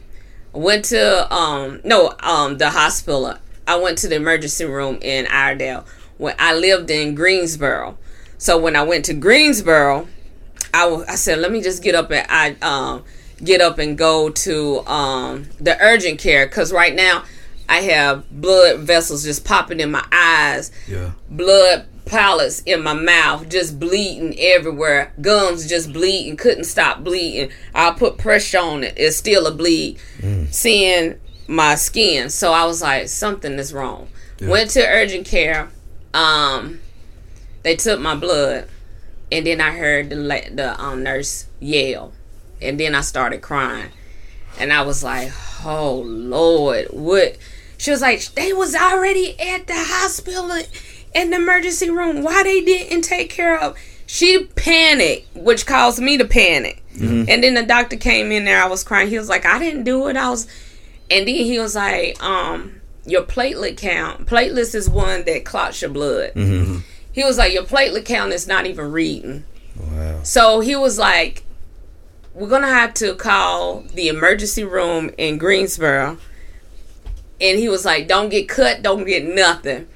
[0.54, 3.34] I went to um no um the hospital.
[3.66, 5.84] I went to the emergency room in Iredell
[6.18, 7.96] when I lived in Greensboro.
[8.38, 10.08] So when I went to Greensboro,
[10.74, 13.04] I, I said let me just get up and I um
[13.42, 17.24] get up and go to um the urgent care because right now
[17.68, 21.12] I have blood vessels just popping in my eyes Yeah.
[21.30, 25.12] blood pallets in my mouth, just bleeding everywhere.
[25.20, 27.50] Gums just bleeding, couldn't stop bleeding.
[27.74, 29.98] I put pressure on it, it's still a bleed.
[30.50, 31.18] Seeing
[31.48, 34.08] my skin, so I was like, something is wrong.
[34.40, 35.68] Went to urgent care.
[36.14, 36.80] Um,
[37.66, 38.68] they took my blood,
[39.32, 42.12] and then I heard the the um, nurse yell,
[42.62, 43.90] and then I started crying,
[44.56, 45.32] and I was like,
[45.64, 47.36] oh Lord, what?
[47.76, 50.48] She was like, they was already at the hospital
[51.12, 52.22] in the emergency room.
[52.22, 53.76] Why they didn't take care of?
[54.06, 56.84] She panicked, which caused me to panic.
[57.28, 58.62] And then the doctor came in there.
[58.62, 59.08] I was crying.
[59.08, 60.16] He was like, I didn't do it.
[60.16, 60.46] I was,
[61.10, 64.26] and then he was like, um, your platelet count.
[64.26, 66.30] Platelets is one that clots your blood.
[67.16, 69.44] He was like, your platelet count is not even reading.
[69.80, 70.22] wow.
[70.22, 71.44] So he was like,
[72.34, 76.18] "We're gonna have to call the emergency room in Greensboro."
[77.40, 79.86] And he was like, "Don't get cut, don't get nothing.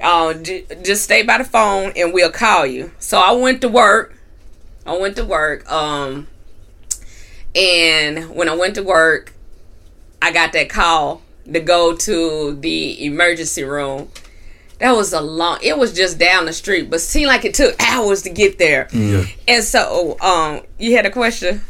[0.00, 3.68] Uh, j- just stay by the phone, and we'll call you." So I went to
[3.68, 4.14] work.
[4.86, 5.68] I went to work.
[5.70, 6.28] Um,
[7.56, 9.32] and when I went to work,
[10.22, 14.10] I got that call to go to the emergency room.
[14.78, 15.58] That was a long.
[15.62, 18.88] It was just down the street, but seemed like it took hours to get there.
[19.48, 21.62] And so, um, you had a question.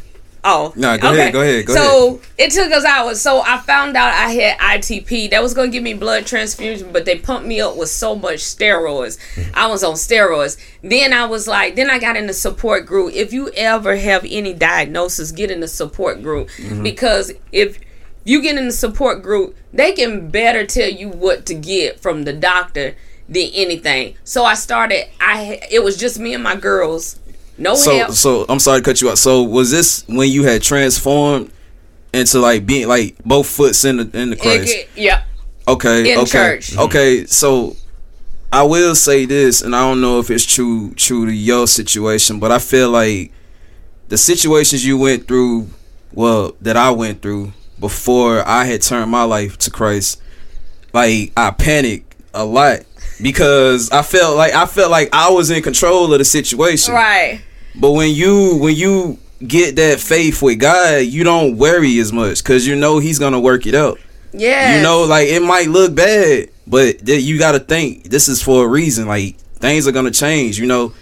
[0.45, 3.21] Oh, no go ahead, go ahead, go so it took us hours.
[3.21, 5.31] So I found out I had ITP.
[5.31, 8.39] That was gonna give me blood transfusion, but they pumped me up with so much
[8.39, 9.19] steroids.
[9.53, 10.57] I was on steroids.
[10.83, 13.15] Then I was like, then I got in the support group.
[13.15, 16.49] If you ever have any diagnosis, get in the support group
[16.83, 17.81] because if
[18.29, 22.25] you get in the support group, they can better tell you what to get from
[22.25, 22.95] the doctor
[23.29, 24.15] than anything.
[24.25, 25.07] So I started.
[25.19, 27.19] I it was just me and my girls.
[27.57, 28.11] No So help.
[28.13, 29.19] so I'm sorry to cut you out.
[29.19, 31.51] So was this when you had transformed
[32.13, 34.75] into like being like both foots in the in the Christ?
[34.75, 35.25] It- yeah.
[35.67, 36.13] Okay.
[36.13, 36.31] In okay.
[36.31, 36.71] church.
[36.71, 36.81] Mm-hmm.
[36.81, 37.25] Okay.
[37.27, 37.77] So
[38.53, 42.39] I will say this, and I don't know if it's true true to your situation,
[42.41, 43.33] but I feel like
[44.09, 45.69] the situations you went through,
[46.13, 50.21] well, that I went through before I had turned my life to Christ,
[50.93, 52.81] like I panicked a lot
[53.23, 56.95] because I felt like I felt like I was in control of the situation.
[56.95, 57.41] Right.
[57.75, 62.39] But when you when you get that faith with God, you don't worry as much
[62.43, 63.99] because you know He's gonna work it out.
[64.33, 64.77] Yeah.
[64.77, 68.43] You know, like it might look bad, but th- you got to think this is
[68.43, 69.07] for a reason.
[69.07, 70.59] Like things are gonna change.
[70.59, 70.93] You know,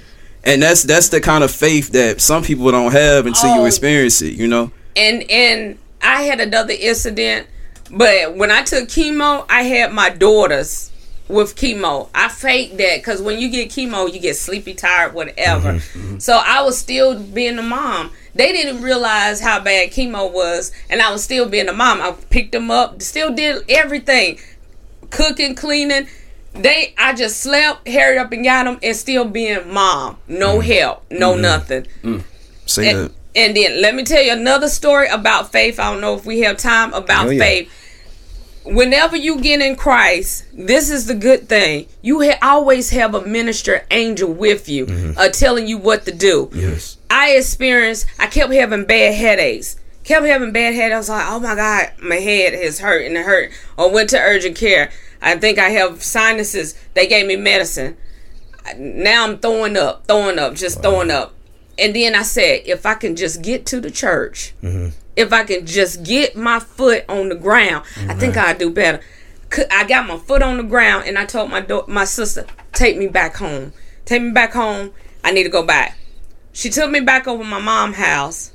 [0.44, 3.66] and that's that's the kind of faith that some people don't have until you Oh.
[3.66, 4.34] experience it.
[4.34, 4.70] You know.
[4.96, 7.48] and and I had another incident,
[7.90, 10.92] but when I took chemo, I had my daughters
[11.28, 12.08] with chemo.
[12.14, 15.74] I faked that because when you get chemo, you get sleepy, tired, whatever.
[15.74, 16.18] Mm-hmm, mm-hmm.
[16.18, 18.12] So I was still being a mom.
[18.34, 22.00] They didn't realize how bad chemo was, and I was still being a mom.
[22.00, 24.38] I picked them up, still did everything,
[25.10, 26.06] cooking, cleaning.
[26.52, 30.18] They, I just slept, hurried up and got them, and still being mom.
[30.28, 30.64] No mm.
[30.64, 31.42] help, no mm-hmm.
[31.42, 31.86] nothing.
[32.02, 32.22] Mm.
[32.66, 33.12] Say And, that.
[33.36, 35.78] And then let me tell you another story about faith.
[35.78, 37.38] I don't know if we have time about Oh, yeah.
[37.40, 37.72] faith.
[38.64, 41.86] Whenever you get in Christ, this is the good thing.
[42.02, 45.18] You ha- always have a minister angel with you, Mm-hmm.
[45.18, 46.50] uh, telling you what to do.
[46.52, 46.96] Yes.
[47.08, 48.06] I experienced.
[48.18, 49.76] I kept having bad headaches.
[50.02, 50.94] Kept having bad headaches.
[50.94, 53.52] I was like, oh my god, my head is hurt and it hurt.
[53.76, 54.90] Or went to urgent care.
[55.22, 56.74] I think I have sinuses.
[56.94, 57.96] They gave me medicine.
[58.76, 61.35] Now I'm throwing up, throwing up, just throwing up.
[61.78, 64.54] And then I said, if I can just get to the church,
[65.16, 69.00] if I can just get my foot on the ground, I think I'd do better.
[69.70, 72.96] I got my foot on the ground, and I told my do- my sister, take
[72.96, 73.72] me back home.
[74.04, 74.92] Take me back home.
[75.22, 75.96] I need to go back.
[76.52, 78.52] She took me back over my mom's house,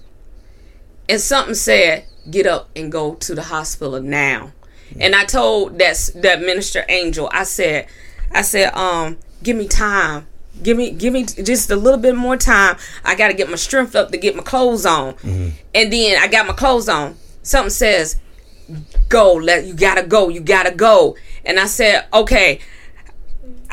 [1.07, 4.51] and something said, "Get up and go to the hospital now."
[4.99, 7.87] And I told that that minister angel, I said,
[8.31, 10.27] I said, um, give me time.
[10.63, 12.77] Give me, give me just a little bit more time.
[13.03, 16.27] I got to get my strength up to get my clothes on, and then I
[16.27, 17.15] got my clothes on.
[17.43, 18.17] Something says,
[19.09, 22.59] "Go, let you gotta go, you gotta go." And I said, "Okay."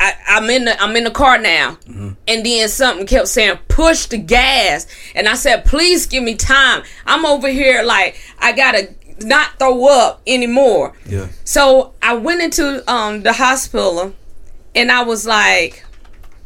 [0.01, 4.05] I, I'm in the I'm in the car now, and then something kept saying push
[4.05, 6.83] the gas, and I said please give me time.
[7.05, 10.93] I'm over here like I gotta not throw up anymore.
[11.05, 11.27] Yeah.
[11.43, 14.13] So I went into um the hospital,
[14.73, 15.83] and I was like,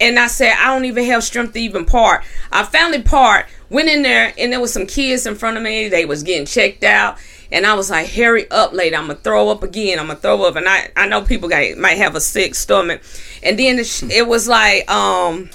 [0.04, 2.24] and I said I don't even have strength to even part.
[2.52, 5.88] I finally part, went in there, and there was some kids in front of me.
[5.88, 7.18] They was getting checked out,
[7.52, 8.96] and I was like, "Hurry up, lady!
[8.96, 10.00] I'm gonna throw up again.
[10.00, 13.02] I'm gonna throw up." And I I know people got might have a sick stomach,
[13.42, 15.50] and then it, it was like um.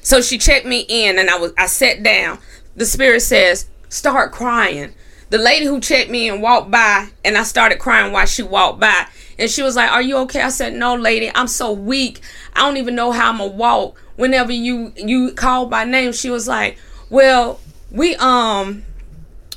[0.00, 2.38] So she checked me in, and I was I sat down.
[2.74, 4.94] The spirit says, "Start crying."
[5.28, 8.80] The lady who checked me and walked by, and I started crying while she walked
[8.80, 9.06] by.
[9.38, 11.30] And she was like, "Are you okay?" I said, "No, lady.
[11.34, 12.20] I'm so weak.
[12.54, 16.30] I don't even know how I'm gonna walk." Whenever you you called by name, she
[16.30, 16.78] was like,
[17.10, 17.60] "Well,
[17.90, 18.84] we um,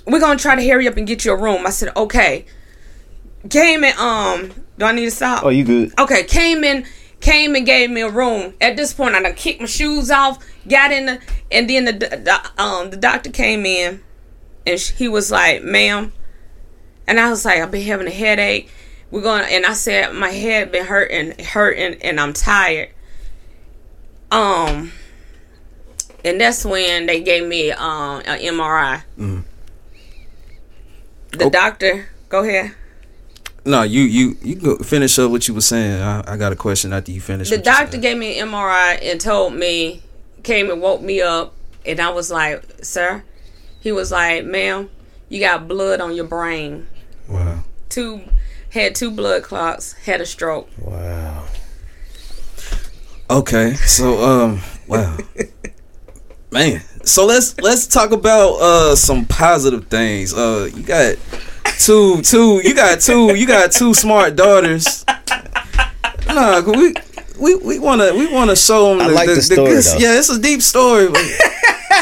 [0.06, 2.46] we're gonna try to hurry up and get you a room." I said, "Okay."
[3.50, 5.46] Came and um, do I need to stop?
[5.46, 5.98] Oh, you good?
[5.98, 6.86] Okay, came in,
[7.22, 8.54] came and gave me a room.
[8.60, 11.94] At this point, I done kicked my shoes off, got in the, and then the,
[11.94, 14.02] the um the doctor came in,
[14.66, 16.12] and sh- he was like, "Ma'am,"
[17.08, 18.70] and I was like, "I've been having a headache.
[19.12, 22.90] We're going," and I said, "My head been hurting, hurting, and I'm tired."
[24.32, 24.92] Um,
[26.24, 29.02] and that's when they gave me um an MRI.
[31.32, 31.50] The Oh.
[31.50, 32.74] doctor, go ahead.
[33.66, 36.02] No, you you you go finish up what you were saying.
[36.02, 37.50] I, I got a question after you finish.
[37.50, 40.02] the doctor gave me an MRI and told me,
[40.44, 41.54] came and woke me up,
[41.86, 43.24] and I was like, "Sir,"
[43.82, 44.90] he was like, "Ma'am,
[45.30, 46.88] you got blood on your brain.
[47.28, 47.64] Wow.
[47.90, 48.22] Two
[48.72, 51.46] had two blood clots, had a stroke." Wow.
[53.30, 55.16] Okay, so um, wow,
[56.52, 56.82] man.
[57.04, 60.34] So let's let's talk about uh some positive things.
[60.34, 61.16] Uh, you got
[61.80, 65.06] two two you got two you got two smart daughters.
[66.28, 66.94] Nah, we.
[67.40, 69.98] We, we wanna we wanna show them I the, like the, the story, good- though.
[69.98, 71.22] yeah it's a deep story but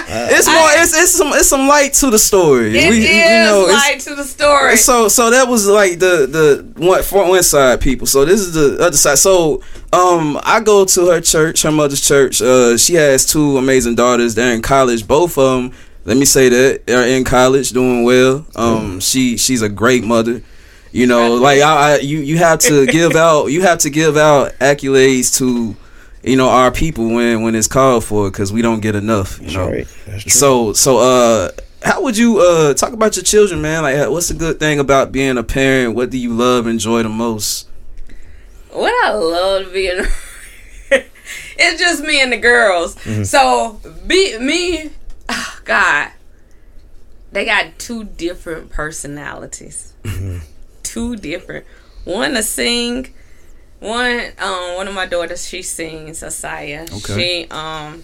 [0.10, 3.44] it's more it's, it's some it's some light to the story It is We- you
[3.44, 4.78] know, light to the story.
[4.78, 8.08] so so that was like the the one for one side people.
[8.08, 9.18] So this is the other side.
[9.18, 9.62] So
[9.94, 12.42] um I go to her church, her mother's church.
[12.42, 14.36] Uh she has two amazing daughters.
[14.36, 15.08] They're in college.
[15.08, 15.74] Both of them,
[16.06, 18.46] let me say that, are in college doing well.
[18.56, 20.42] Um she she's a great mother.
[20.94, 24.16] You know, like I, I you you have to give out you have to give
[24.16, 25.76] out accolades to
[26.28, 29.40] you know our people when when it's called for because we don't get enough.
[29.40, 29.88] You That's know, right.
[30.06, 30.32] That's true.
[30.32, 31.52] so so uh
[31.84, 33.84] how would you uh talk about your children, man?
[33.84, 35.96] Like what's the good thing about being a parent?
[35.96, 37.70] What do you love, enjoy the most?
[38.70, 40.02] what I love being
[41.58, 42.96] it's just me and the girls.
[43.28, 44.92] So be me
[45.30, 46.12] oh, God.
[47.32, 49.94] They got two different personalities.
[50.84, 51.66] two different.
[52.06, 53.14] One to sing.
[53.80, 56.92] One um one of my daughters she sings Ahsia.
[56.92, 57.46] Okay.
[57.46, 58.04] She um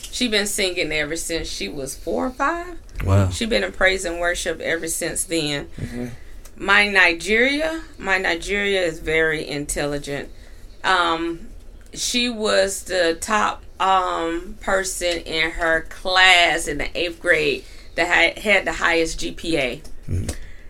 [0.00, 2.78] She been singing ever since she was four or five.
[3.04, 3.30] Wow.
[3.30, 5.68] She been in praise and worship ever since then.
[6.56, 10.28] My Nigeria, my Nigeria is very intelligent.
[10.84, 11.48] Um,
[11.94, 18.38] she was the top um person in her class in the eighth grade that had,
[18.38, 19.80] had the highest GPA.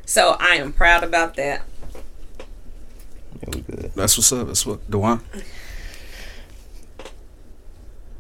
[0.07, 1.63] So I am proud about that.
[3.43, 3.93] Yeah, we good.
[3.95, 4.47] That's what's up.
[4.49, 5.21] That's what Duan.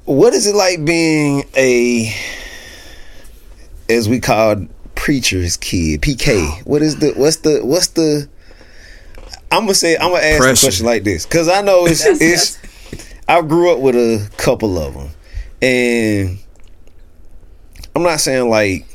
[0.04, 2.12] What is it like being a,
[3.88, 6.64] as we call preacher's kid, PK?
[6.66, 8.28] What is the what's the what's the?
[9.52, 10.66] I'm gonna say I'm gonna ask Pressure.
[10.66, 12.58] a question like this because I know it's That's- it's.
[13.28, 15.10] I grew up with a couple of them,
[15.62, 16.38] and
[17.94, 18.86] I'm not saying like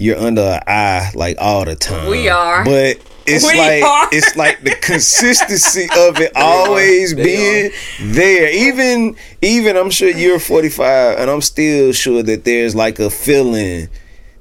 [0.00, 2.08] you're under an eye like all the time.
[2.08, 2.64] We are.
[2.64, 4.08] but it's We like are.
[4.10, 8.50] it's like the consistency of it always being there.
[8.50, 13.88] Even even I'm sure you're 45, and I'm still sure that there's like a feeling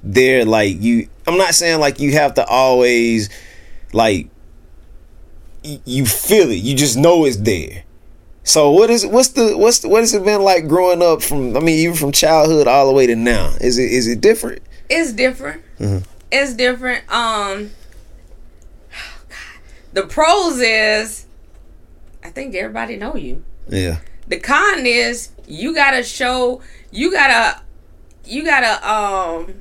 [0.01, 0.45] there.
[0.45, 3.29] Like you, I'm not saying like you have to always
[3.93, 4.29] like
[5.63, 6.55] y- you feel it.
[6.63, 7.83] You just know it's there.
[8.43, 11.55] So what is what's the what's the, what has it been like growing up from
[11.55, 13.53] I mean even from childhood all the way to now?
[13.61, 14.61] Is it is it different?
[14.89, 15.61] It's different.
[16.31, 17.09] It's different.
[17.11, 17.71] Um,
[19.93, 21.25] the pros is,
[22.23, 23.43] I think everybody know you.
[23.67, 23.97] Yeah.
[24.27, 27.61] The con is you gotta show, you gotta,
[28.25, 29.53] you gotta um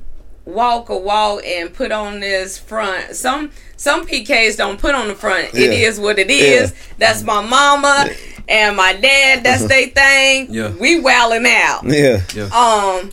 [0.45, 3.15] walk a walk and put on this front.
[3.17, 5.55] Some some PKs don't put on the front.
[5.55, 5.89] It Yeah.
[5.89, 6.75] is what it is.
[6.99, 8.11] That's my mama
[8.49, 9.43] and my dad.
[9.45, 10.49] That's they thing.
[10.53, 10.71] Yeah.
[10.79, 11.83] We wilding out.
[11.85, 12.21] Yeah.
[12.35, 12.45] Yeah.
[12.53, 13.13] Um,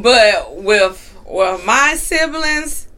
[0.00, 2.88] but with with my siblings,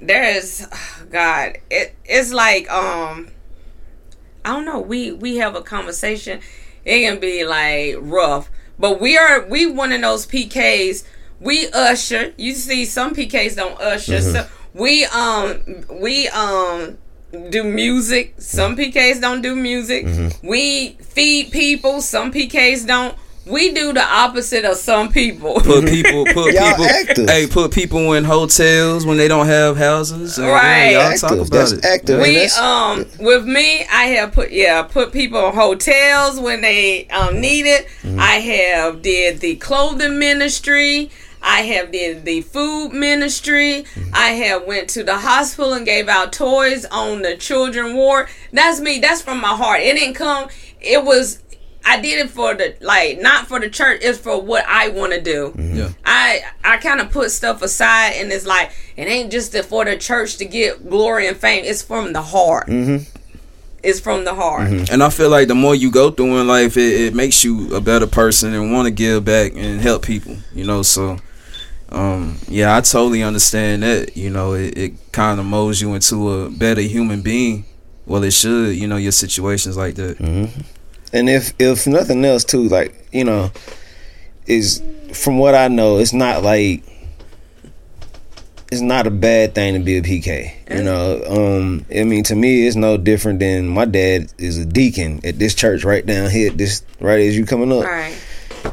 [0.00, 0.66] there's
[1.10, 1.58] God.
[1.70, 3.28] It it's like um,
[4.44, 4.80] I don't know.
[4.80, 6.40] We we have a conversation.
[6.84, 11.04] It can be like rough, but we are we one of those PKs.
[11.40, 12.32] We usher.
[12.36, 14.20] You see, some PKs don't usher.
[14.20, 16.98] So we um we um
[17.50, 18.34] do music.
[18.38, 20.06] Some PKs don't do music.
[20.42, 22.00] We feed people.
[22.00, 23.16] Some PKs don't.
[23.46, 25.54] We do the opposite of some people.
[25.60, 27.28] Put people, put Y'all people, active.
[27.28, 30.36] hey, put people in hotels when they don't have houses.
[30.38, 30.90] and, Right.
[30.90, 31.84] yeah, y'all talk about That's it.
[31.84, 32.20] active.
[32.20, 37.06] we that's- um with me i have put yeah put people in hotels when they
[37.08, 38.18] um need it Mm-hmm.
[38.20, 41.10] i have did the clothing ministry
[41.42, 44.10] i have did the food ministry Mm-hmm.
[44.14, 48.80] i have went to the hospital and gave out toys on the children ward that's
[48.80, 50.48] me that's from my heart it didn't come
[50.80, 51.42] it was
[51.86, 55.12] i did it for the like not for the church it's for what i want
[55.12, 55.90] to do Yeah.
[56.04, 59.96] I I kind of put stuff aside, and it's like it ain't just for the
[59.96, 61.62] church to get glory and fame.
[61.64, 62.66] It's from the heart.
[62.66, 63.04] Mm-hmm.
[63.82, 64.68] It's from the heart.
[64.90, 67.72] And I feel like the more you go through in life, it, it makes you
[67.74, 70.36] a better person and want to give back and help people.
[70.52, 71.18] You know, so
[71.90, 74.16] um, yeah, I totally understand that.
[74.16, 77.64] You know, it, it kind of molds you into a better human being.
[78.06, 78.74] Well, it should.
[78.74, 80.18] You know, your situations like that.
[81.16, 83.50] And if if nothing else too, like, you know,
[84.46, 84.82] is
[85.14, 86.82] from what I know, it's not like
[88.70, 90.52] it's not a bad thing to be a PK.
[90.76, 94.66] You know, um, I mean, to me, it's no different than my dad is a
[94.66, 96.50] deacon at this church right down here.
[96.50, 97.78] This right as you coming up.
[97.78, 98.16] All right.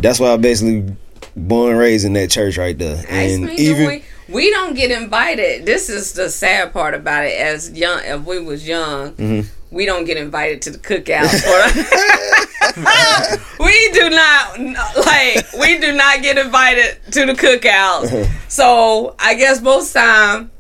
[0.01, 0.95] That's why I basically
[1.36, 3.03] born and raised in that church right there.
[3.08, 5.65] And even we, we don't get invited.
[5.65, 7.39] This is the sad part about it.
[7.39, 9.47] As young, if we was young, Mm-hmm.
[9.73, 11.27] We don't get invited to the cookout.
[13.59, 14.59] we do not
[15.05, 15.51] like.
[15.59, 18.29] We do not get invited to the cookouts.
[18.47, 20.51] so I guess most time,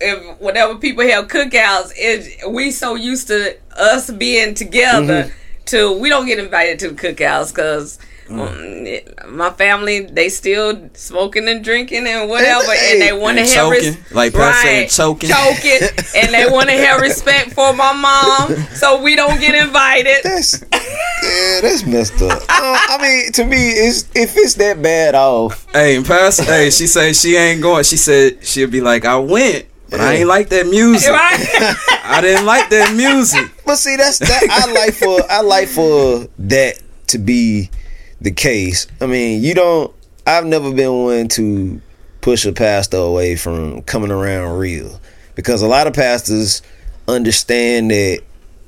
[0.00, 5.24] if whenever people have cookouts, it we so used to us being together.
[5.24, 5.38] Mm-hmm.
[5.66, 9.28] To we don't get invited to the cookouts because Mm.
[9.30, 13.52] my family they still smoking and drinking and whatever, Hey, and they want to have
[13.52, 15.28] choking, like Pat said, choking.
[15.28, 15.80] choking,
[16.16, 20.18] and they want to have respect for my mom, so we don't get invited.
[20.22, 22.42] that's yeah, that's messed up.
[22.48, 25.66] I, I mean, to me, it's if it's that bad off.
[25.72, 27.84] Hey, Pastor, hey, she said she ain't going.
[27.84, 31.10] She said she'll be like, I went, but I ain't like that music.
[31.10, 31.38] Right?
[32.04, 33.50] I didn't like that music.
[33.66, 34.42] But see, that's that.
[34.50, 37.70] I like for I like for that to be
[38.22, 38.86] the case.
[39.00, 39.94] I mean, you don't.
[40.26, 41.80] I've never been one to
[42.20, 45.00] push a pastor away from coming around real
[45.34, 46.62] because a lot of pastors
[47.08, 48.20] understand that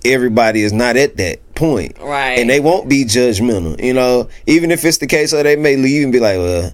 [0.04, 2.38] everybody is not at that point, Right.
[2.38, 3.82] And they won't be judgmental.
[3.82, 6.72] You know, even if it's the case, or they may leave and be like, well.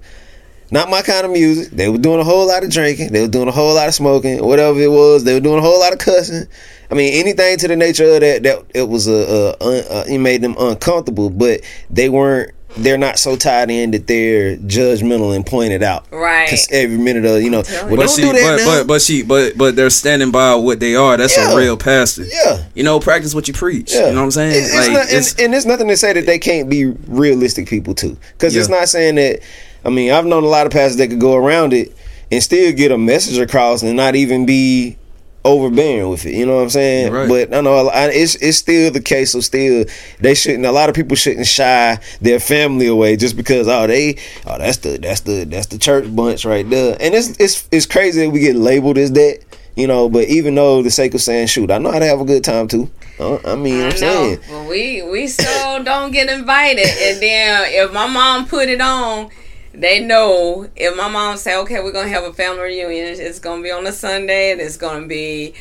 [0.72, 1.72] Not my kind of music.
[1.72, 3.12] They were doing a whole lot of drinking.
[3.12, 4.44] They were doing a whole lot of smoking.
[4.44, 6.46] Whatever it was, they were doing a whole lot of cussing.
[6.92, 10.18] I mean, anything to the nature of that that it was a, a, uh it
[10.18, 11.28] made them uncomfortable.
[11.28, 16.06] But they weren't they're not so tied in that they're judgmental and pointed out.
[16.12, 16.46] Right.
[16.46, 17.88] Because every minute of you know, well.
[17.90, 18.78] But don't she, do that but, now.
[18.80, 21.16] but but she, but but they're standing by what they are.
[21.16, 21.52] That's Yeah.
[21.52, 22.24] a real pastor.
[22.24, 22.64] Yeah.
[22.74, 23.92] you know, practice what you preach.
[23.92, 24.06] Yeah.
[24.08, 24.52] You know what I'm saying?
[24.52, 26.86] It- It's like, not, it's- and, and there's nothing to say that they can't be
[26.86, 28.16] realistic people too.
[28.32, 29.40] Because it's not saying that.
[29.84, 31.96] I mean, I've known a lot of pastors that could go around it
[32.30, 34.96] and still get a message across and not even be
[35.44, 36.34] overbearing with it.
[36.34, 37.12] You know what I'm saying?
[37.12, 37.28] Right.
[37.28, 39.32] But I know I- it's it's still the case.
[39.32, 39.84] So still,
[40.20, 40.66] they shouldn't.
[40.66, 44.16] A lot of people shouldn't shy their family away just because oh they
[44.46, 46.96] oh that's the that's the that's the church bunch right there.
[47.00, 49.40] And it's it's it's crazy that we get labeled as that.
[49.76, 52.20] You know, but even though the sake of saying, shoot, I know how to have
[52.20, 52.90] a good time too.
[53.18, 53.96] Uh, I mean, I I'm know.
[53.96, 58.80] saying, Well, we we still don't get invited, and then if my mom put it
[58.80, 59.30] on,
[59.72, 60.68] they know.
[60.76, 63.86] If my mom say, "Okay, we're gonna have a family reunion," it's gonna be on
[63.86, 65.54] a Sunday, and it's gonna be.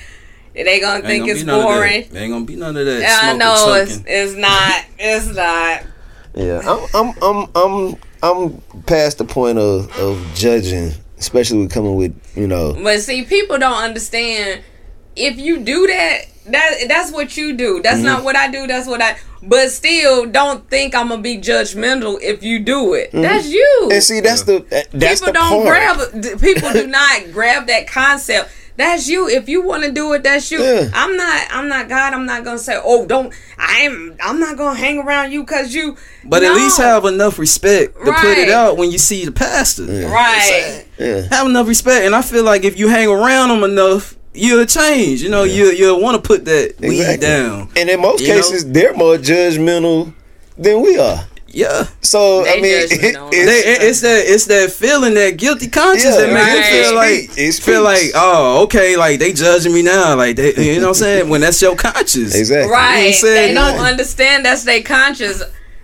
[0.53, 1.74] They gonna think gonna it's be none of that.
[1.74, 2.07] boring.
[2.12, 3.01] There ain't gonna be none of that.
[3.01, 4.86] Yeah, I know it's, it's not.
[4.97, 5.84] It's not.
[6.36, 11.95] Yeah, I'm I'm I'm I'm I'm past the point of of judging, especially with coming
[11.95, 12.78] with you know.
[12.82, 14.64] But see, people don't understand.
[15.20, 17.82] If you do that, that that's what you do.
[17.84, 18.05] That's Mm-hmm.
[18.05, 18.65] not what I do.
[18.67, 19.17] That's what I.
[19.41, 23.11] But still, don't think I'm gonna be judgmental if you do it.
[23.11, 23.80] That's you.
[23.84, 23.91] Mm-hmm.
[23.91, 26.13] And see, that's the that's people the don't part.
[26.22, 30.24] grab people do not grab that concept that's you if you want to do it
[30.24, 30.89] that's you Yeah.
[30.93, 34.80] i'm not i'm not god i'm not gonna say oh don't i'm i'm not gonna
[34.80, 38.78] hang around you because you But at least have enough respect to put it out
[38.78, 39.84] when you see the pastor.
[40.07, 44.15] right Yeah, Have enough respect, and I feel like if you hang around them enough,
[44.34, 45.21] you'll change.
[45.21, 47.69] You know, you you'll want to put that weed down.
[47.75, 48.36] And in most You know?
[48.36, 50.13] cases, they're more judgmental
[50.57, 51.25] than we are.
[51.51, 51.88] Yeah.
[52.01, 53.30] So I mean, judgmental.
[53.34, 56.95] it's, They, it's that it's that feeling, that guilty conscience Yeah, that make you feel
[56.95, 57.59] like speaks.
[57.59, 60.97] It feel like oh okay like they judging me now like they you know what
[60.97, 63.82] I'm saying when that's your conscience exactly right You said they don't nothing.
[63.82, 65.41] understand that's their conscience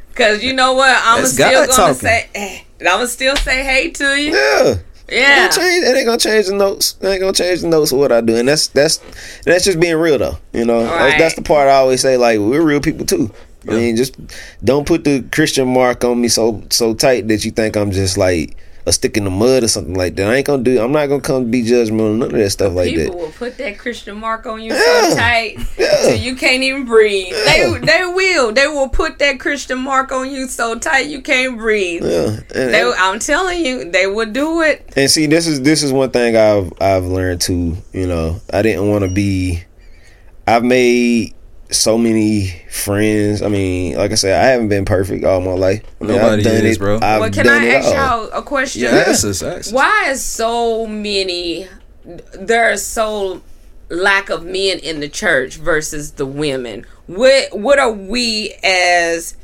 [0.09, 1.95] because you know what i'm That's still God gonna talking.
[1.95, 4.75] say eh, i'm gonna still say hey to you Yeah.
[5.09, 6.95] Yeah It ain't, it ain't gonna change the notes.
[7.01, 8.97] It ain't gonna change the notes of what I do, and that's that's
[9.43, 10.37] that's just being real though.
[10.53, 11.09] You know, Right.
[11.09, 12.17] that's, that's the part I always say.
[12.17, 13.31] Like we're real people too.
[13.67, 14.15] I mean, just
[14.63, 18.17] don't put the Christian mark on me so so tight that you think I'm just
[18.17, 18.55] like
[18.88, 20.29] a stick in the mud or something like that.
[20.29, 20.79] I ain't gonna do.
[20.79, 22.17] I'm not gonna come be judgmental.
[22.17, 23.17] None of that stuff like People that.
[23.19, 25.09] will put that Christian mark on you Yeah.
[25.09, 25.95] so tight Yeah.
[26.03, 27.33] till you can't even breathe.
[27.33, 27.79] Yeah.
[27.79, 28.51] They they will.
[28.51, 32.03] They will put that Christian mark on you so tight you can't breathe.
[32.05, 34.88] Yeah, and, They, I'm telling you, they will do it.
[34.95, 37.77] and see, this is this is one thing I've I've learned too.
[37.93, 39.63] You know, I didn't want to be.
[40.47, 41.33] I've made
[41.72, 43.41] so many friends.
[43.41, 45.84] I mean, like I said, I haven't been perfect all my life.
[45.99, 46.95] I mean, Nobody I've done is, it, bro.
[47.01, 48.84] I've Well, can done I ask y'all a question?
[48.84, 49.72] yeah ask us.
[49.72, 51.68] Why is so many?
[52.34, 53.41] There are so
[53.89, 56.86] lack of men in the church versus the women.
[57.07, 59.36] What what are we as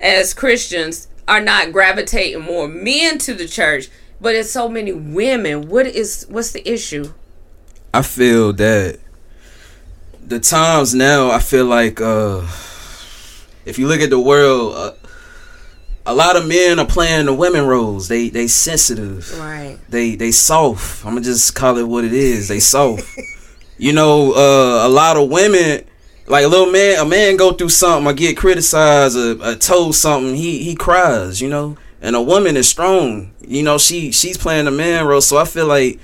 [0.00, 3.88] as Christians are not gravitating more men to the church,
[4.20, 5.68] but it's so many women.
[5.68, 7.12] What is what's the issue?
[7.94, 8.98] I feel that
[10.26, 12.42] the times now, I feel like uh
[13.64, 14.92] if you look at the world, uh,
[16.06, 18.08] a lot of men are playing the women roles.
[18.08, 19.38] They they sensitive.
[19.38, 19.78] Right.
[19.88, 21.04] They they soft.
[21.04, 22.48] I'm gonna just call it what it is.
[22.48, 23.08] They soft.
[23.78, 25.84] you know, uh, a lot of women,
[26.26, 29.96] like a little man, a man go through something, or get criticized, or, or told
[29.96, 31.40] something, he he cries.
[31.40, 33.32] You know, and a woman is strong.
[33.40, 35.20] You know, she she's playing the man role.
[35.20, 35.98] So I feel like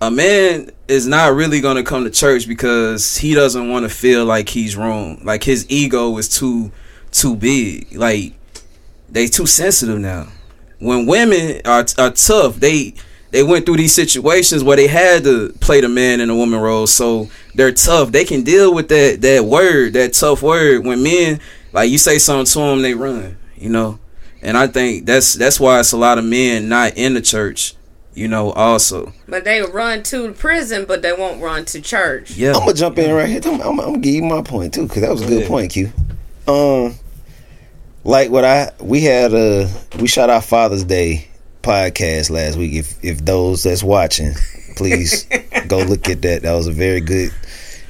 [0.00, 4.24] a man is not really gonna come to church because he doesn't want to feel
[4.24, 5.20] like he's wrong.
[5.24, 6.72] Like his ego is too
[7.12, 7.94] too big.
[7.94, 8.34] Like
[9.10, 10.28] they too sensitive now.
[10.78, 12.94] When women are are tough, they
[13.30, 16.60] they went through these situations where they had to play the man and the woman
[16.60, 18.10] role, so they're tough.
[18.10, 20.84] They can deal with that that word, that tough word.
[20.84, 21.40] When men
[21.72, 23.36] like you say something to them, they run.
[23.56, 23.98] You know,
[24.40, 27.74] and I think that's that's why it's a lot of men not in the church.
[28.14, 29.12] You know, also.
[29.28, 32.32] But they run to prison, but they won't run to church.
[32.32, 32.52] Yeah.
[32.54, 33.40] I'm gonna jump in right here.
[33.44, 35.48] I'm, I'm, I'm gonna give you my point too, because that was a good ahead.
[35.48, 35.92] point, Q.
[36.48, 36.94] Um,
[38.04, 39.68] like what I we had a
[40.00, 41.28] we shot our Father's Day
[41.62, 42.72] podcast last week.
[42.74, 44.32] If if those that's watching,
[44.76, 45.24] please
[45.68, 46.42] go look at that.
[46.42, 47.32] That was a very good.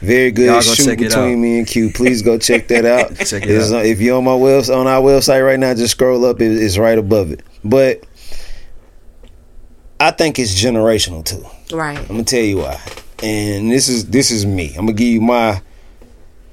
[0.03, 1.91] Very good shoot between me and Q.
[1.93, 3.15] Please go check that out.
[3.27, 3.85] Check it It's out.
[3.85, 6.41] if you're on my website on our website right now, just scroll up.
[6.41, 7.43] It, it's right above it.
[7.65, 8.03] But
[10.01, 11.45] I think it's generational too.
[11.77, 11.99] Right.
[11.99, 12.81] I'm gonna tell you why.
[13.23, 14.71] And this is this is me.
[14.71, 15.61] I'm gonna give you my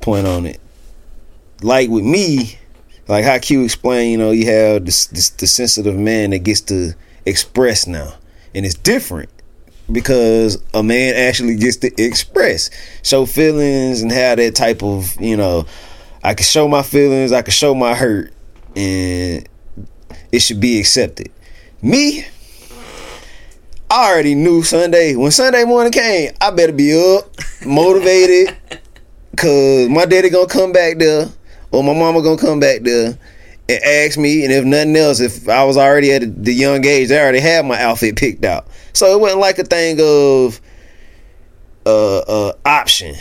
[0.02, 0.60] point on it.
[1.62, 2.60] Like with me,
[3.08, 6.60] like how Q explained, you know, you have this, this the sensitive man that gets
[6.62, 6.94] to
[7.26, 8.14] express now,
[8.54, 9.30] and it's different
[9.90, 12.70] because a man actually gets to express,
[13.02, 15.66] show feelings, and have that type of, you know,
[16.22, 18.34] I can show my feelings, I can show my hurt,
[18.76, 19.48] and
[20.34, 21.32] it should be accepted.
[21.82, 22.26] Me,
[23.90, 25.16] I already knew Sunday.
[25.16, 27.30] When Sunday morning came, I better be up,
[27.66, 28.56] motivated,
[29.38, 31.28] cause my daddy gonna come back there,
[31.72, 33.18] or my mama gonna come back there
[33.70, 34.44] and ask me.
[34.44, 37.66] And if nothing else, if I was already at the young age, I already had
[37.66, 38.68] my outfit picked out.
[38.94, 40.60] So it wasn't like a thing of
[41.86, 43.16] uh uh option.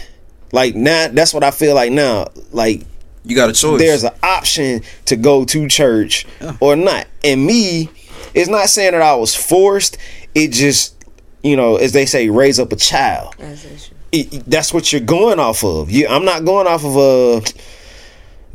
[0.52, 2.26] Like now, that's what I feel like now.
[2.50, 2.82] Like
[3.24, 3.78] You got a choice.
[3.80, 6.26] there's an option to go to church
[6.60, 7.06] or not.
[7.22, 7.90] And me,
[8.34, 9.96] it's not saying that I was forced.
[10.36, 10.94] It just,
[11.42, 13.34] you know, as they say, raise up a child.
[13.38, 13.90] That's it.
[14.12, 15.90] It- it- that's what you're going off of.
[15.90, 17.42] You, I'm not going off of a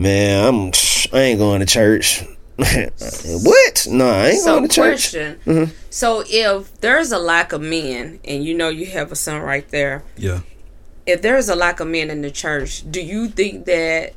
[0.01, 0.45] man.
[0.45, 0.71] I'm.
[1.13, 2.23] I ain't going to church.
[2.57, 3.88] what?
[3.89, 5.11] No, I ain't So going to church.
[5.13, 5.53] Mm-hmm.
[5.53, 5.75] question.
[5.89, 9.67] So if there's a lack of men, and you know you have a son right
[9.69, 10.41] there, yeah.
[11.05, 14.13] if there's a lack of men in the church, do you think that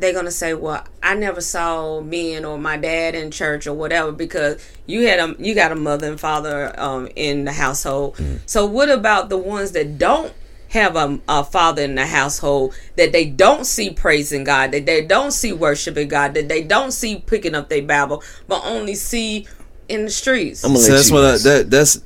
[0.00, 4.12] they're gonna say, "Well, I never saw men or my dad in church or whatever,"
[4.12, 8.16] because you had a you got a mother and father um, in the household.
[8.46, 10.32] So what about the ones that don't?
[10.68, 15.04] Have a, a father in the household that they don't see praising God, that they
[15.04, 19.48] don't see worshiping God, that they don't see picking up their Bible, but only see
[19.88, 20.62] in the streets.
[20.62, 22.00] I'm gonna So that's what I, that that's.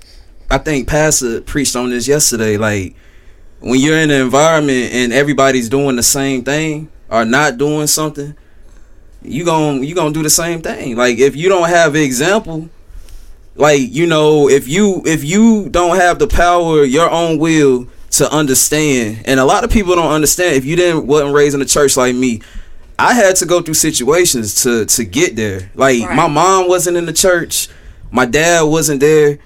[0.51, 2.57] I think Pastor preached on this yesterday.
[2.57, 2.97] Like
[3.61, 8.35] when you're in an environment and everybody's doing the same thing or not doing something,
[9.23, 10.97] you gon' you gonna do the same thing.
[10.97, 12.69] Like if you don't have example,
[13.57, 18.31] like you know if you if you don't have the power your own will to
[18.33, 20.57] understand, and a lot of people don't understand.
[20.57, 22.43] If you didn't wasn't raised in a church like me,
[22.99, 25.71] I had to go through situations to to get there.
[25.75, 26.17] Like Right.
[26.17, 27.69] my mom wasn't in the church,
[28.11, 29.39] my dad wasn't there.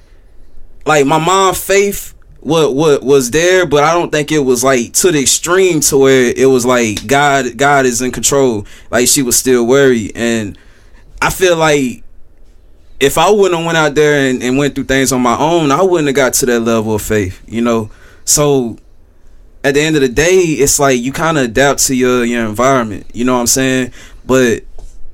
[0.84, 4.92] Like my mom faith what what was there, but I don't think it was like
[4.94, 8.66] to the extreme to where it was like God God is in control.
[8.90, 10.56] Like she was still worried, and
[11.20, 12.04] I feel like
[13.00, 15.70] if I wouldn't have went out there and, and went through things on my own,
[15.70, 17.42] I wouldn't have got to that level of faith.
[17.46, 17.90] You know,
[18.24, 18.78] so
[19.64, 22.46] at the end of the day, it's like you kind of adapt to your your
[22.46, 23.06] environment.
[23.12, 23.92] You know what I'm saying?
[24.24, 24.64] But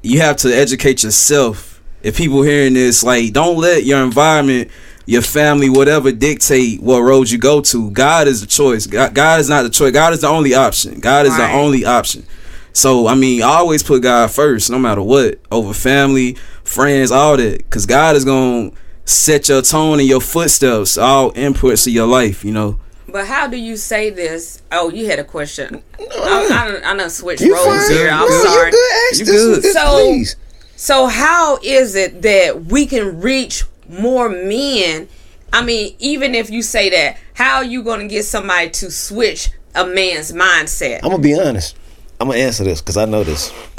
[0.03, 1.83] you have to educate yourself.
[2.03, 4.71] If people hearing this, like, don't let your environment,
[5.07, 7.91] your family, whatever, dictate what road you go to.
[7.91, 8.87] God is the choice.
[8.87, 9.93] God, God is not the choice.
[9.93, 11.01] God is the only option.
[11.01, 11.49] God is Right.
[11.53, 12.25] the only option.
[12.73, 17.37] So I mean, I always put God first, no matter what, over family, friends, all
[17.37, 18.71] that, because God is gonna
[19.05, 22.45] set your tone and your footsteps, all inputs of your life.
[22.45, 22.79] You know.
[23.07, 24.61] But how do you say this?
[24.73, 25.83] Oh, you had a question.
[26.01, 26.05] I,
[26.51, 27.91] I, done- I done switched You roles fine?
[27.91, 28.11] here.
[28.11, 28.67] I'm No, sorry.
[28.67, 28.93] You good?
[29.13, 29.63] Ask You good.
[29.63, 30.37] this, So- please.
[30.77, 35.09] So how is it that we can reach more men?
[35.53, 38.91] I mean, even if you say that, how are you going to get somebody to
[38.91, 41.01] switch a man's mindset?
[41.03, 41.77] I'm gonna be honest.
[42.21, 43.53] I'm gonna answer this because I know this.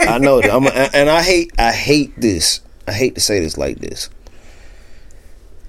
[0.00, 0.52] I know that.
[0.52, 1.52] I'm and I hate.
[1.58, 2.60] I hate this.
[2.86, 4.10] I hate to say this like this.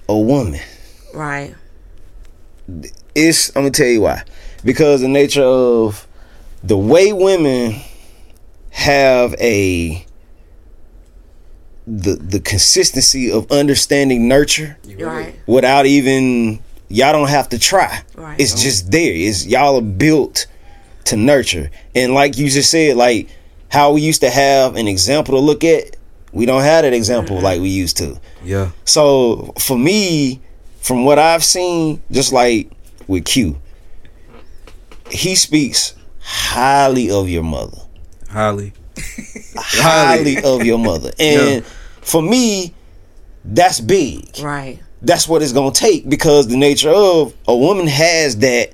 [0.08, 0.60] A woman.
[1.12, 1.54] Right.
[3.14, 3.48] It's.
[3.50, 4.22] I'm gonna tell you why.
[4.64, 6.06] Because the nature of
[6.62, 7.80] the way women
[8.70, 10.05] have a
[11.86, 15.34] the the consistency of understanding nurture Right.
[15.46, 18.02] without even y'all don't have to try.
[18.16, 18.38] Right.
[18.40, 19.12] It's just there.
[19.12, 20.46] It's y'all are built
[21.04, 21.70] to nurture.
[21.94, 23.28] And like you just said, like
[23.68, 25.96] how we used to have an example to look at,
[26.32, 28.20] we don't have that example like we used to.
[28.44, 28.70] Yeah.
[28.84, 30.40] So for me,
[30.80, 32.70] from what I've seen, just like
[33.06, 33.60] with Q,
[35.10, 37.78] he speaks highly of your mother.
[38.30, 38.72] Highly.
[39.56, 41.12] Highly of your mother.
[41.18, 41.64] And
[42.02, 42.72] for me,
[43.44, 44.80] that's big Right.
[45.02, 48.72] that's what it's gonna take because the nature of a woman has that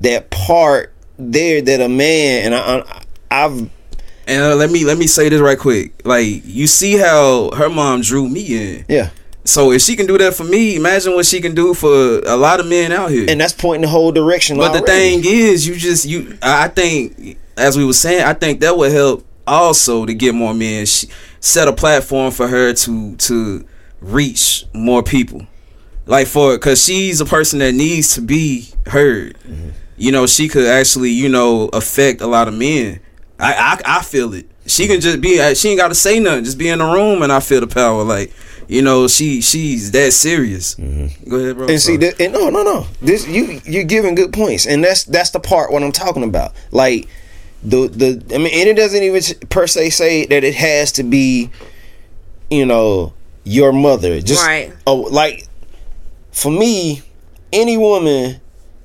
[0.00, 2.78] that part there that a man and I,
[3.30, 3.58] I I've
[4.28, 6.04] And uh, let me let me say this right quick.
[6.06, 8.42] Like you see how her mom drew me
[8.76, 8.84] in.
[8.88, 9.10] yeah
[9.44, 12.36] So if she can do that for me, imagine what she can do for a
[12.36, 13.26] lot of men out here.
[13.28, 14.56] and that's pointing the whole direction.
[14.56, 16.38] but the thing is, you just you.
[16.40, 20.34] I I think, as we were saying, I think that would help also to get
[20.34, 20.86] more men.
[20.86, 21.08] She,
[21.40, 23.66] set a platform for her to to
[24.00, 25.46] reach more people.
[26.06, 29.38] Like for because she's a person that needs to be heard.
[29.40, 29.70] Mm-hmm.
[29.96, 33.00] You know, she could actually you know affect a lot of men.
[33.38, 34.48] I I, I feel it.
[34.66, 35.40] She can just be.
[35.40, 36.44] Uh, she ain't got to say nothing.
[36.44, 38.02] Just be in the room, and I feel the power.
[38.02, 38.32] Like
[38.66, 40.74] you know, she she's that serious.
[40.76, 41.30] Mm-hmm.
[41.30, 41.66] Go ahead, bro.
[41.68, 45.04] and see that and no no no this you you're giving good points and that's
[45.04, 47.08] that's the part what I'm talking about like
[47.64, 51.02] the the I mean and it doesn't even per se say that it has to
[51.02, 51.50] be
[52.50, 54.72] you know your mother just Right.
[54.86, 55.46] oh like
[56.32, 57.02] for me
[57.52, 58.40] any woman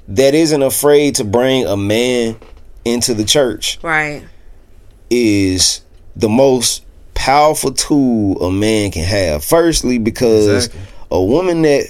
[0.07, 2.37] that isn't afraid to bring a man
[2.85, 4.23] into the church Right.
[5.09, 5.81] is
[6.15, 9.43] the most powerful tool a man can have.
[9.43, 10.81] Firstly, because Exactly.
[11.11, 11.85] a woman that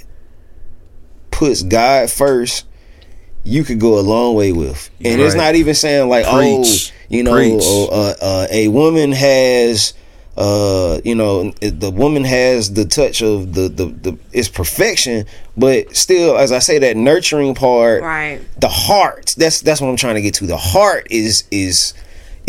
[1.31, 2.65] puts God first,
[3.49, 4.89] you could go a long way with.
[5.03, 6.91] And it's not even saying like, Preach.
[6.93, 7.63] oh, you know, Preach.
[7.65, 9.93] uh, uh, a woman has.
[10.37, 15.25] Uh, you know, the woman has the touch of the, the the it's perfection,
[15.57, 18.39] but still, as I say, that nurturing part, Right.
[18.57, 21.93] the heart that's that's what i'm trying to get to the heart is is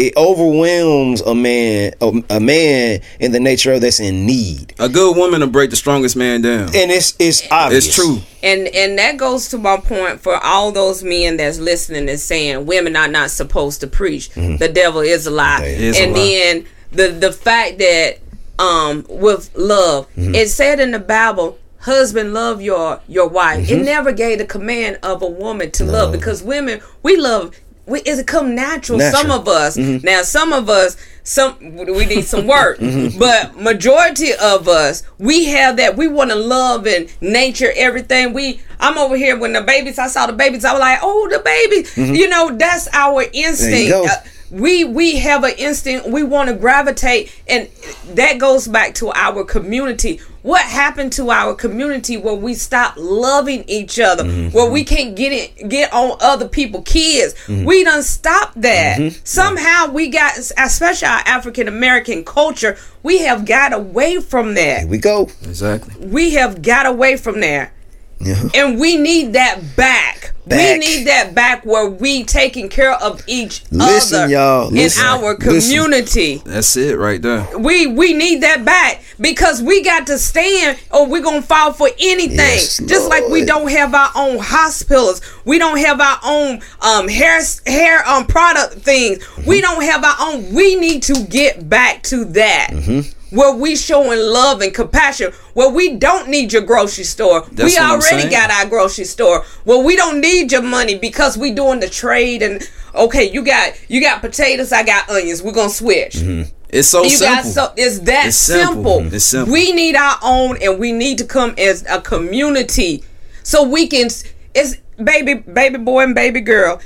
[0.01, 4.89] it overwhelms a man a, a man in the nature of that's in need A
[4.89, 6.71] good woman will break the strongest man down.
[6.75, 8.21] and it's it's obvious It's true.
[8.43, 12.65] And and that goes to my point for all those men that's listening and saying
[12.65, 14.31] women are not supposed to preach.
[14.31, 14.57] Mm-hmm.
[14.57, 15.65] The devil is a lie.
[15.65, 16.19] Is a and lie.
[16.19, 18.21] then the the fact that
[18.59, 20.35] um with love, mm-hmm.
[20.35, 23.71] it said in the Bible, husband love your your wife.
[23.71, 23.85] It mm-hmm.
[23.85, 27.55] never gave the command of a woman to love because women we love
[27.91, 29.01] we, it's come natural.
[29.01, 32.79] Some of us now, some of us, some we need some work,
[33.19, 35.97] but majority of us, we have that.
[35.97, 38.33] We want to love and nature everything.
[38.33, 39.99] We, I'm over here when the babies.
[39.99, 40.65] I saw the babies.
[40.65, 41.97] I was like, oh, the babies.
[41.97, 43.93] You know, that's our instinct.
[43.93, 44.17] Uh,
[44.51, 44.57] go.
[44.57, 46.09] We we have an instinct.
[46.09, 47.69] We want to gravitate, and
[48.15, 50.21] that goes back to our community.
[50.43, 54.57] What happened to our community where we stopped loving each other, mm-hmm.
[54.57, 57.35] where we can't get it, get on other people, kids?
[57.47, 57.67] Mm-hmm.
[57.67, 58.99] We done stopped that.
[58.99, 59.21] Mm-hmm.
[59.23, 64.81] Somehow we got, especially our African American culture, we have got away from that.
[64.81, 66.07] here we go Exactly.
[66.07, 67.73] We have got away from there.
[68.21, 68.49] Yeah.
[68.55, 70.35] And we need that back.
[70.47, 75.07] We need that back where we taking care of each Listen, other y'all, in listen,
[75.07, 75.71] our listen.
[75.77, 76.43] community.
[76.45, 77.47] That's it right there.
[77.57, 81.89] We we need that back because we got to stand or we're gonna fall for
[82.01, 82.37] anything.
[82.37, 87.07] Yes, Just like we don't have our own hospitals, we don't have our own um
[87.07, 89.19] hair hair um product things.
[89.19, 89.49] Mm-hmm.
[89.49, 90.53] We don't have our own.
[90.53, 92.71] We need to get back to that.
[92.73, 93.20] Mm-hmm.
[93.31, 97.79] Where we showing love and compassion, where we don't need your grocery store, That's we
[97.79, 99.45] already got our grocery store.
[99.65, 103.75] Well, we don't need your money because we doing the trade and okay, you got
[103.89, 105.43] you got potatoes, I got onions.
[105.43, 106.15] We're gonna switch.
[106.17, 106.51] Mm-hmm.
[106.71, 107.51] It's so You simple.
[107.51, 108.75] so it's that It's simple.
[109.01, 109.15] simple.
[109.15, 109.53] It's simple.
[109.53, 113.05] We need our own, and we need to come as a community,
[113.43, 114.09] so we can.
[114.55, 116.81] It's baby, baby boy, and baby girl.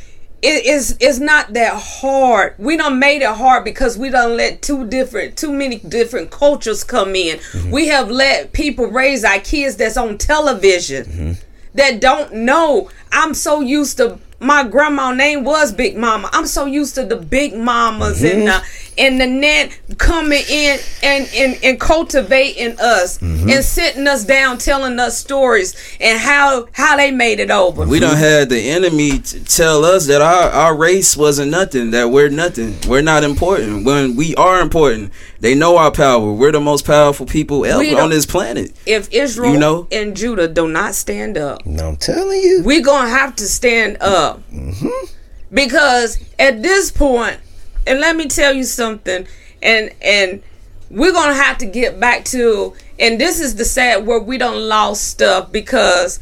[0.45, 0.97] It is.
[1.01, 2.55] It's not that hard.
[2.59, 6.84] We don't made it hard because we don't let two different, too many different cultures
[6.84, 7.38] come in.
[7.38, 7.70] Mm-hmm.
[7.70, 11.32] We have let people raise our kids that's on television Mm-hmm.
[11.74, 12.90] that don't know.
[13.11, 16.28] I'm so used to my grandma name was Big Mama.
[16.32, 18.62] I'm so used to the big mamas and the
[18.99, 23.49] and the net coming in and and, and cultivating us mm-hmm.
[23.49, 27.86] and sitting us down, telling us stories and how how they made it over.
[27.86, 28.20] We don't mm-hmm.
[28.20, 32.76] had the enemy t- tell us that our, our race wasn't nothing, that we're nothing.
[32.88, 33.84] We're not important.
[33.84, 36.32] When we are important, they know our power.
[36.32, 38.72] We're the most powerful people ever on this planet.
[38.86, 39.88] if Israel You know?
[39.92, 43.99] and Judah do not stand up, No, i'm telling you we're gonna have to stand
[44.01, 44.88] up mm-hmm.
[45.53, 47.38] because at this point
[47.87, 49.26] and let me tell you something.
[49.62, 50.43] And and
[50.91, 54.68] we're gonna have to get back to and this is the sad where we don't
[54.68, 56.20] lost stuff because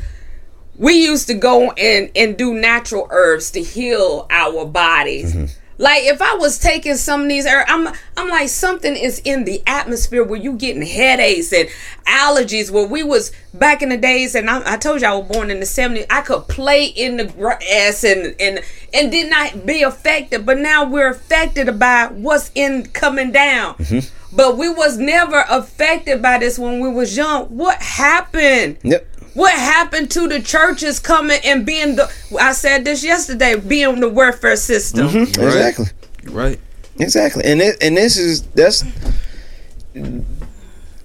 [0.78, 5.61] we used to go and and do natural herbs to heal our bodies mm-hmm.
[5.78, 9.62] Like if I was taking some of these I'm I'm like something is in the
[9.66, 11.68] atmosphere where you getting headaches and
[12.06, 12.70] allergies.
[12.70, 15.50] Where we was back in the days, and I, I told you I was born
[15.50, 16.06] in the '70s.
[16.10, 18.60] I could play in the grass and and
[18.92, 20.46] and did not be affected.
[20.46, 23.74] But now we're affected by what's in coming down.
[23.74, 24.36] Mm-hmm.
[24.36, 27.46] But we was never affected by this when we was young.
[27.46, 28.78] What happened?
[28.82, 32.12] yep What happened to the churches coming and being the?
[32.38, 35.08] I said this yesterday, being the welfare system.
[35.08, 35.42] Mm-hmm.
[35.42, 35.86] exactly
[36.24, 36.60] Right.
[36.98, 38.84] exactly and it, and this is that's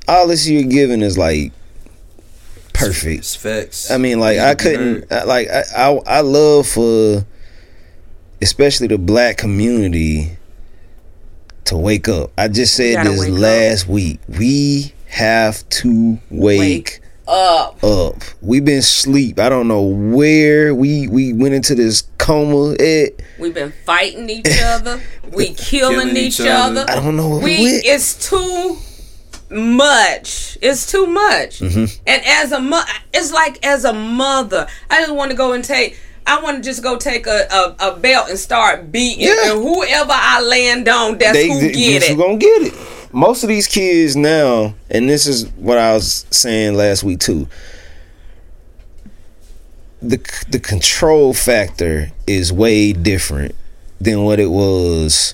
[0.07, 1.51] all this you're giving is like
[2.73, 3.91] perfect It's facts.
[3.91, 7.25] I mean, like I couldn't, I, like I, I, I love for,
[8.41, 10.38] especially the black community,
[11.65, 12.32] to wake up.
[12.38, 13.39] I just said this wake up.
[13.39, 14.19] last week.
[14.28, 17.84] We have to wake, Wake up.
[17.84, 18.15] up.
[18.41, 19.39] We've been sleep.
[19.39, 22.75] I don't know where we we went into this coma.
[22.80, 23.21] It.
[23.39, 25.01] We've been fighting each other.
[25.32, 26.82] We killing, Killing each, each other.
[26.82, 26.91] other.
[26.91, 27.86] I don't know We we went.
[27.86, 28.78] it's too
[29.49, 30.57] much.
[30.61, 31.59] It's too much.
[31.59, 32.01] Mm-hmm.
[32.05, 35.63] And as a mo- it's like as a mother, I just want to go and
[35.63, 35.97] take.
[36.30, 39.53] I want to just go take a, a, a belt and start beating, Yeah.
[39.53, 42.17] and whoever I land on, that's they, who they- get it.
[42.17, 42.73] gonna get it.
[43.12, 47.47] Most of these kids now, and this is what I was saying last week too.
[50.01, 50.18] The
[50.49, 53.55] the control factor is way different
[53.99, 55.34] than what it was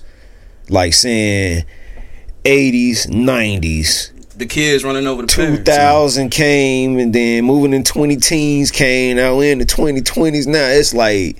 [0.69, 1.65] like saying
[2.43, 4.11] 80s, 90s.
[4.37, 5.59] The kids running over the parents.
[5.59, 9.17] 2000 came and then moving in 20 teens came.
[9.17, 10.67] Now we're in the 2020s now.
[10.69, 11.37] It's like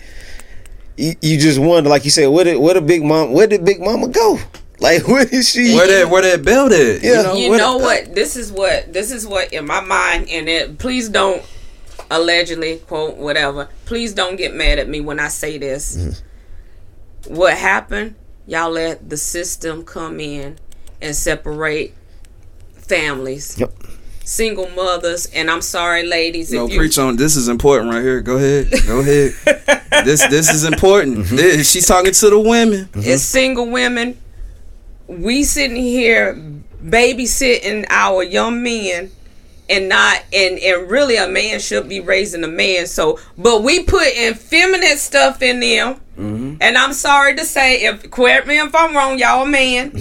[0.97, 3.65] you, you just wonder, like you said, where did where did Big Mom where did
[3.65, 4.39] Big Mama go?
[4.83, 5.73] Like where is she?
[5.75, 7.01] Where that where that belt at?
[7.01, 7.09] Yeah.
[7.17, 8.13] You know, you where know the- what?
[8.13, 10.77] This is what this is what in my mind, and it.
[10.77, 11.41] Please don't
[12.11, 13.69] allegedly quote whatever.
[13.85, 15.95] Please don't get mad at me when I say this.
[15.95, 17.33] Mm-hmm.
[17.35, 18.15] What happened?
[18.45, 20.57] Y'all let the system come in
[21.01, 21.93] and separate
[22.75, 23.73] families, Yep.
[24.25, 26.51] single mothers, and I'm sorry, ladies.
[26.51, 27.15] No, if you, preach on.
[27.15, 28.19] This is important right here.
[28.19, 28.69] Go ahead.
[28.85, 29.31] Go ahead.
[30.05, 31.19] this this is important.
[31.19, 31.35] Mm-hmm.
[31.37, 32.89] This- she's talking to the women.
[32.95, 34.17] it's single women.
[35.07, 36.35] We sitting here
[36.83, 39.11] babysitting our young men
[39.69, 42.87] and not and and really a man should be raising a man.
[42.87, 45.95] So but we put in feminine stuff in them.
[46.17, 46.57] Mm-hmm.
[46.61, 49.91] And i'm sorry to say if correct me if i'm wrong y'all a man.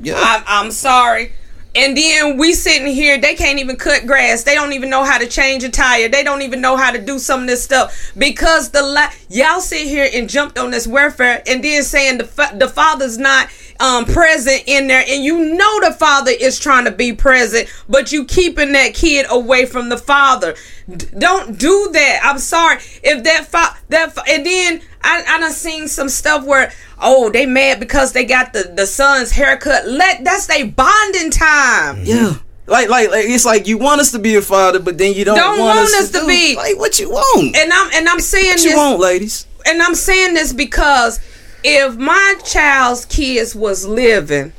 [0.00, 0.14] Yeah.
[0.16, 1.32] I'm, I'm sorry
[1.74, 4.42] and then we sitting here they can't even cut grass.
[4.44, 6.08] They don't even know how to change a tire.
[6.08, 8.12] They don't even know how to do some of this stuff.
[8.16, 12.24] Because the la- y'all sit here and jumped on this welfare and then saying the,
[12.24, 13.48] fa- the father's not
[13.80, 15.04] um, present in there.
[15.06, 19.26] And you know the father is trying to be present but you keeping that kid
[19.30, 20.54] away from the father.
[20.88, 22.20] D- don't do that.
[22.24, 22.78] I'm sorry.
[23.02, 27.30] If that fa- that fa- and then I, I done seen some stuff where oh
[27.30, 32.06] they mad because they got the the son's haircut let that's they bonding time mm-hmm.
[32.06, 32.34] Yeah.
[32.66, 35.24] Like, like, like, it's like you want us to be a father, but then you
[35.24, 36.54] don't, Don't want, want us, us to, to be.
[36.54, 37.56] Like, what you want?
[37.56, 39.46] and i'm and i'm saying what you want, ladies?
[39.68, 41.20] and I'm saying this because
[41.62, 44.52] if my child's kids was living,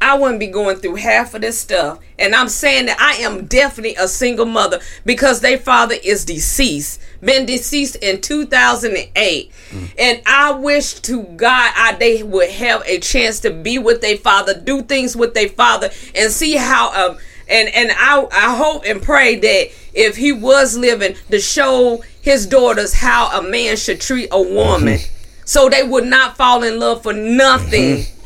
[0.00, 1.98] I wouldn't be going through half of this stuff.
[2.18, 7.00] And I'm saying that I am definitely a single mother because their father is deceased,
[7.20, 9.52] been deceased in 2008.
[9.70, 9.90] Mm.
[9.98, 14.16] And I wish to God I, they would have a chance to be with their
[14.16, 17.18] father, do things with their father, and see how um
[17.48, 22.46] and and I I hope and pray that if he was living to show his
[22.46, 25.42] daughters how a man should treat a woman, mm-hmm.
[25.44, 27.98] so they would not fall in love for nothing.
[27.98, 28.17] Mm-hmm.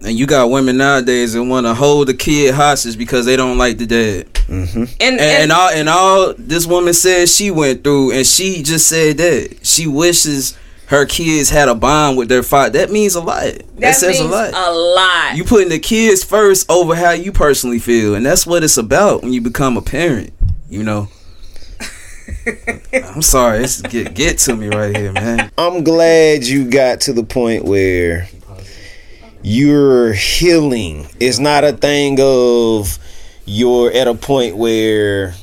[0.00, 3.58] And you got women nowadays that want to hold the kid hostage because they don't
[3.58, 4.32] like the dad.
[4.32, 4.84] Mm-hmm.
[5.00, 8.86] And, And, and all and all this woman said she went through, and she just
[8.86, 10.56] said that she wishes
[10.88, 12.78] her kids had a bond with their father.
[12.78, 13.42] That means a lot.
[13.42, 14.54] That, that says a lot.
[14.54, 15.36] A lot.
[15.36, 19.22] you putting the kids first over how you personally feel, and that's what it's about
[19.22, 20.32] when you become a parent.
[20.70, 21.08] You know.
[22.92, 25.50] I'm sorry, it's get get to me right here, man.
[25.58, 28.28] I'm glad you got to the point where
[29.42, 31.08] you're healing.
[31.20, 32.98] It's not a thing of
[33.44, 35.34] you're at a point where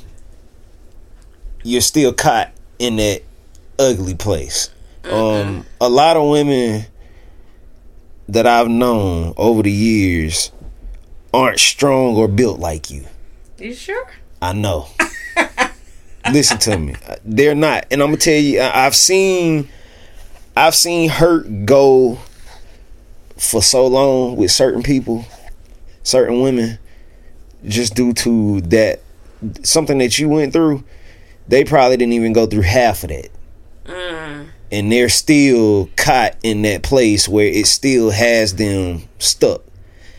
[1.63, 3.23] you're still caught in that
[3.79, 4.69] ugly place.
[5.05, 6.85] Um, a lot of women
[8.27, 10.51] that I've known over the years
[11.33, 13.05] aren't strong or built like you.
[13.57, 14.07] you sure?
[14.41, 14.87] I know.
[16.31, 16.95] Listen to me.
[17.23, 17.85] They're not.
[17.91, 19.69] And I'm gonna tell you, I've seen
[20.57, 22.19] I've seen hurt go
[23.37, 25.25] for so long with certain people,
[26.03, 26.79] certain women,
[27.65, 29.01] just due to that
[29.63, 30.83] something that you went through,
[31.47, 33.29] they probably didn't even go through half of that.
[33.85, 34.47] Mm.
[34.71, 39.61] And they're still caught in that place where it still has them stuck.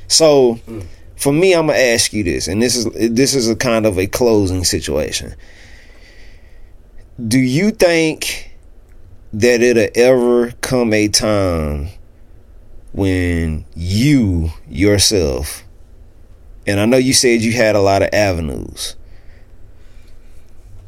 [0.08, 0.86] So mm.
[1.16, 3.98] for me, I'm gonna ask you this, and this is this is a kind of
[3.98, 5.34] a closing situation.
[7.26, 8.56] Do you think
[9.32, 11.88] that it'll ever come a time
[12.96, 15.62] when you yourself,
[16.66, 18.96] and I know you said you had a lot of avenues.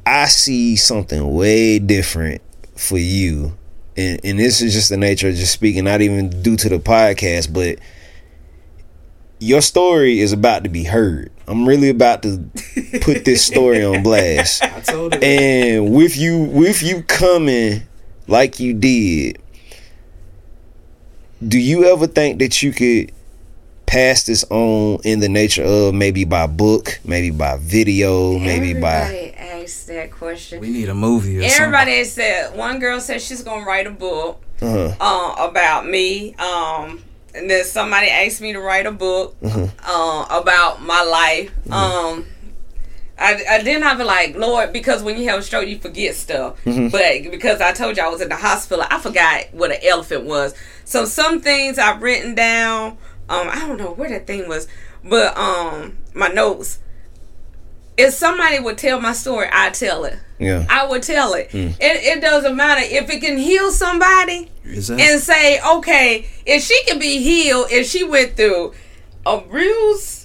[0.07, 2.41] I see something way different
[2.75, 3.57] for you.
[3.97, 6.79] And, and this is just the nature of just speaking, not even due to the
[6.79, 7.79] podcast, but
[9.39, 11.31] your story is about to be heard.
[11.47, 12.43] I'm really about to
[13.03, 14.63] put this story on blast.
[14.65, 15.21] I told her.
[15.23, 17.83] And with you with you coming
[18.27, 19.43] like you did,
[21.47, 23.13] do you ever think that you could
[23.87, 28.97] pass this on in the nature of maybe by book, maybe by video, maybe by
[29.01, 30.61] Everybody asked that question.
[30.61, 31.61] we need a movie or something.
[31.63, 36.35] Everybody said one girl said she's gonna write a book uh uh, about me.
[36.35, 37.03] Um,
[37.35, 41.73] and then somebody asked me to write a book uh, about my life.
[41.73, 42.27] Um,
[43.19, 46.15] I, I didn't have it like Lord because when you have a stroke you forget
[46.15, 46.57] stuff.
[46.65, 50.25] But because I told you I was in the hospital, I forgot what an elephant
[50.25, 50.55] was.
[50.85, 52.99] So some things I've written down.
[53.29, 54.69] Um, I don't know where that thing was,
[55.05, 56.79] but um, my notes.
[57.97, 60.17] If somebody would tell my story, I tell it.
[60.39, 60.65] yeah.
[60.71, 61.51] I would tell it.
[61.53, 66.63] It it doesn't matter if it can heal somebody Is that- and say, okay, if
[66.63, 68.73] she can be healed, if she went through
[69.27, 70.18] a bruise,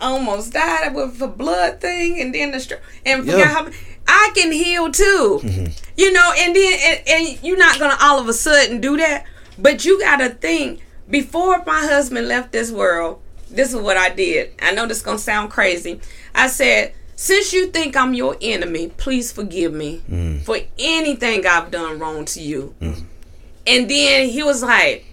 [0.00, 3.44] almost died with a blood thing, and then the stroke, and forgot Yeah.
[3.46, 3.68] how.
[4.10, 5.66] I can heal too, Mm-hmm.
[5.96, 9.24] you know, and then and, and you're not gonna all of a sudden do that,
[9.58, 10.80] but you gotta think
[11.10, 13.20] before my husband left this world.
[13.50, 14.52] This is what I did.
[14.62, 16.00] I know this gonna sound crazy.
[16.34, 20.42] I said, since you think I'm your enemy, please forgive me Mm.
[20.42, 22.74] for anything I've done wrong to you.
[22.80, 25.04] And then he was like,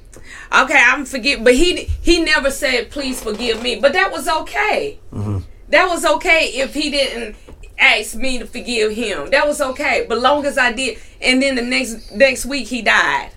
[0.51, 4.99] "Okay, I'm forgive," but he he never said, "Please forgive me." But that was okay.
[5.13, 5.39] Mm-hmm.
[5.69, 7.35] That was okay if he didn't
[7.77, 9.29] ask me to forgive him.
[9.31, 10.05] That was okay.
[10.07, 13.31] But long as I did, and then the next next week he died.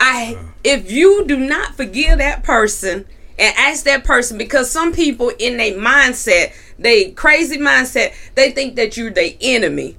[0.00, 3.06] I if you do not forgive that person
[3.38, 8.76] and ask that person because some people in their mindset, they crazy mindset, they think
[8.76, 9.96] that you're the enemy.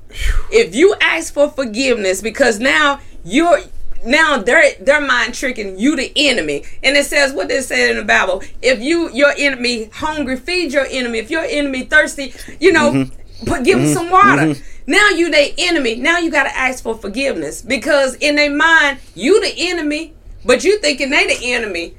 [0.52, 3.60] If you ask for forgiveness because now you're
[4.06, 6.64] now they're their mind tricking you the enemy.
[6.84, 8.44] And it says what they said in the Bible.
[8.62, 11.20] If you your enemy hungry, feed your enemy.
[11.20, 13.46] If your enemy thirsty, you know, mm-hmm.
[13.46, 13.94] put give them mm-hmm.
[13.94, 14.42] some water.
[14.44, 14.92] Mm-hmm.
[14.92, 15.96] Now you the enemy.
[15.96, 17.62] Now you gotta ask for forgiveness.
[17.62, 20.14] Because in their mind, you the enemy,
[20.46, 21.96] but you thinking they the enemy.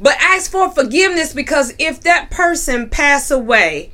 [0.00, 3.90] But ask for forgiveness because if that person pass away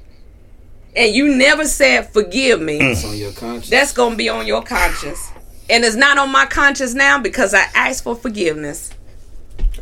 [0.94, 2.92] and you never said forgive me, mm.
[2.92, 3.70] It's on your conscience.
[3.70, 5.30] that's gonna be on your conscience.
[5.68, 8.90] And it's not on my conscience now because I asked for forgiveness.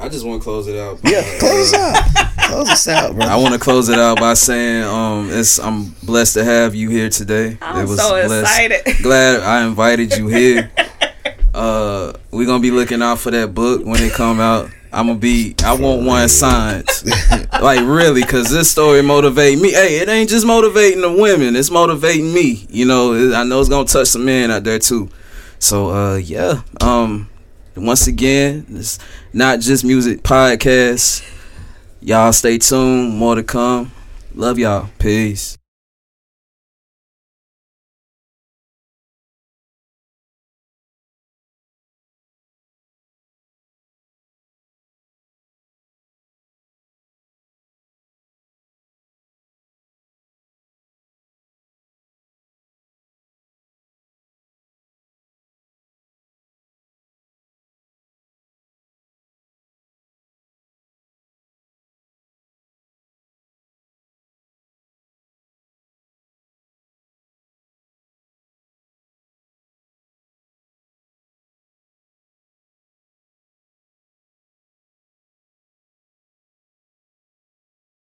[0.00, 0.98] I just want to close it out.
[1.04, 2.36] Yeah, close us out.
[2.38, 3.24] Close us out, bro.
[3.24, 6.90] I want to close it out by saying, um, it's I'm blessed to have you
[6.90, 7.58] here today.
[7.62, 8.82] I'm so excited.
[9.02, 10.70] Glad I invited you here.
[11.54, 14.68] Uh, we're gonna be looking out for that book when it come out.
[14.92, 15.54] I'm gonna be.
[15.64, 16.88] I want one signed,
[17.62, 19.70] like really, cause this story motivate me.
[19.70, 22.66] Hey, it ain't just motivating the women; it's motivating me.
[22.68, 25.08] You know, I know it's gonna touch some men out there too.
[25.58, 26.62] So, uh, yeah.
[26.80, 27.28] Um,
[27.76, 28.98] once again, it's
[29.32, 31.28] not just music podcast.
[32.00, 33.16] Y'all stay tuned.
[33.16, 33.92] More to come.
[34.34, 34.90] Love y'all.
[34.98, 35.56] Peace.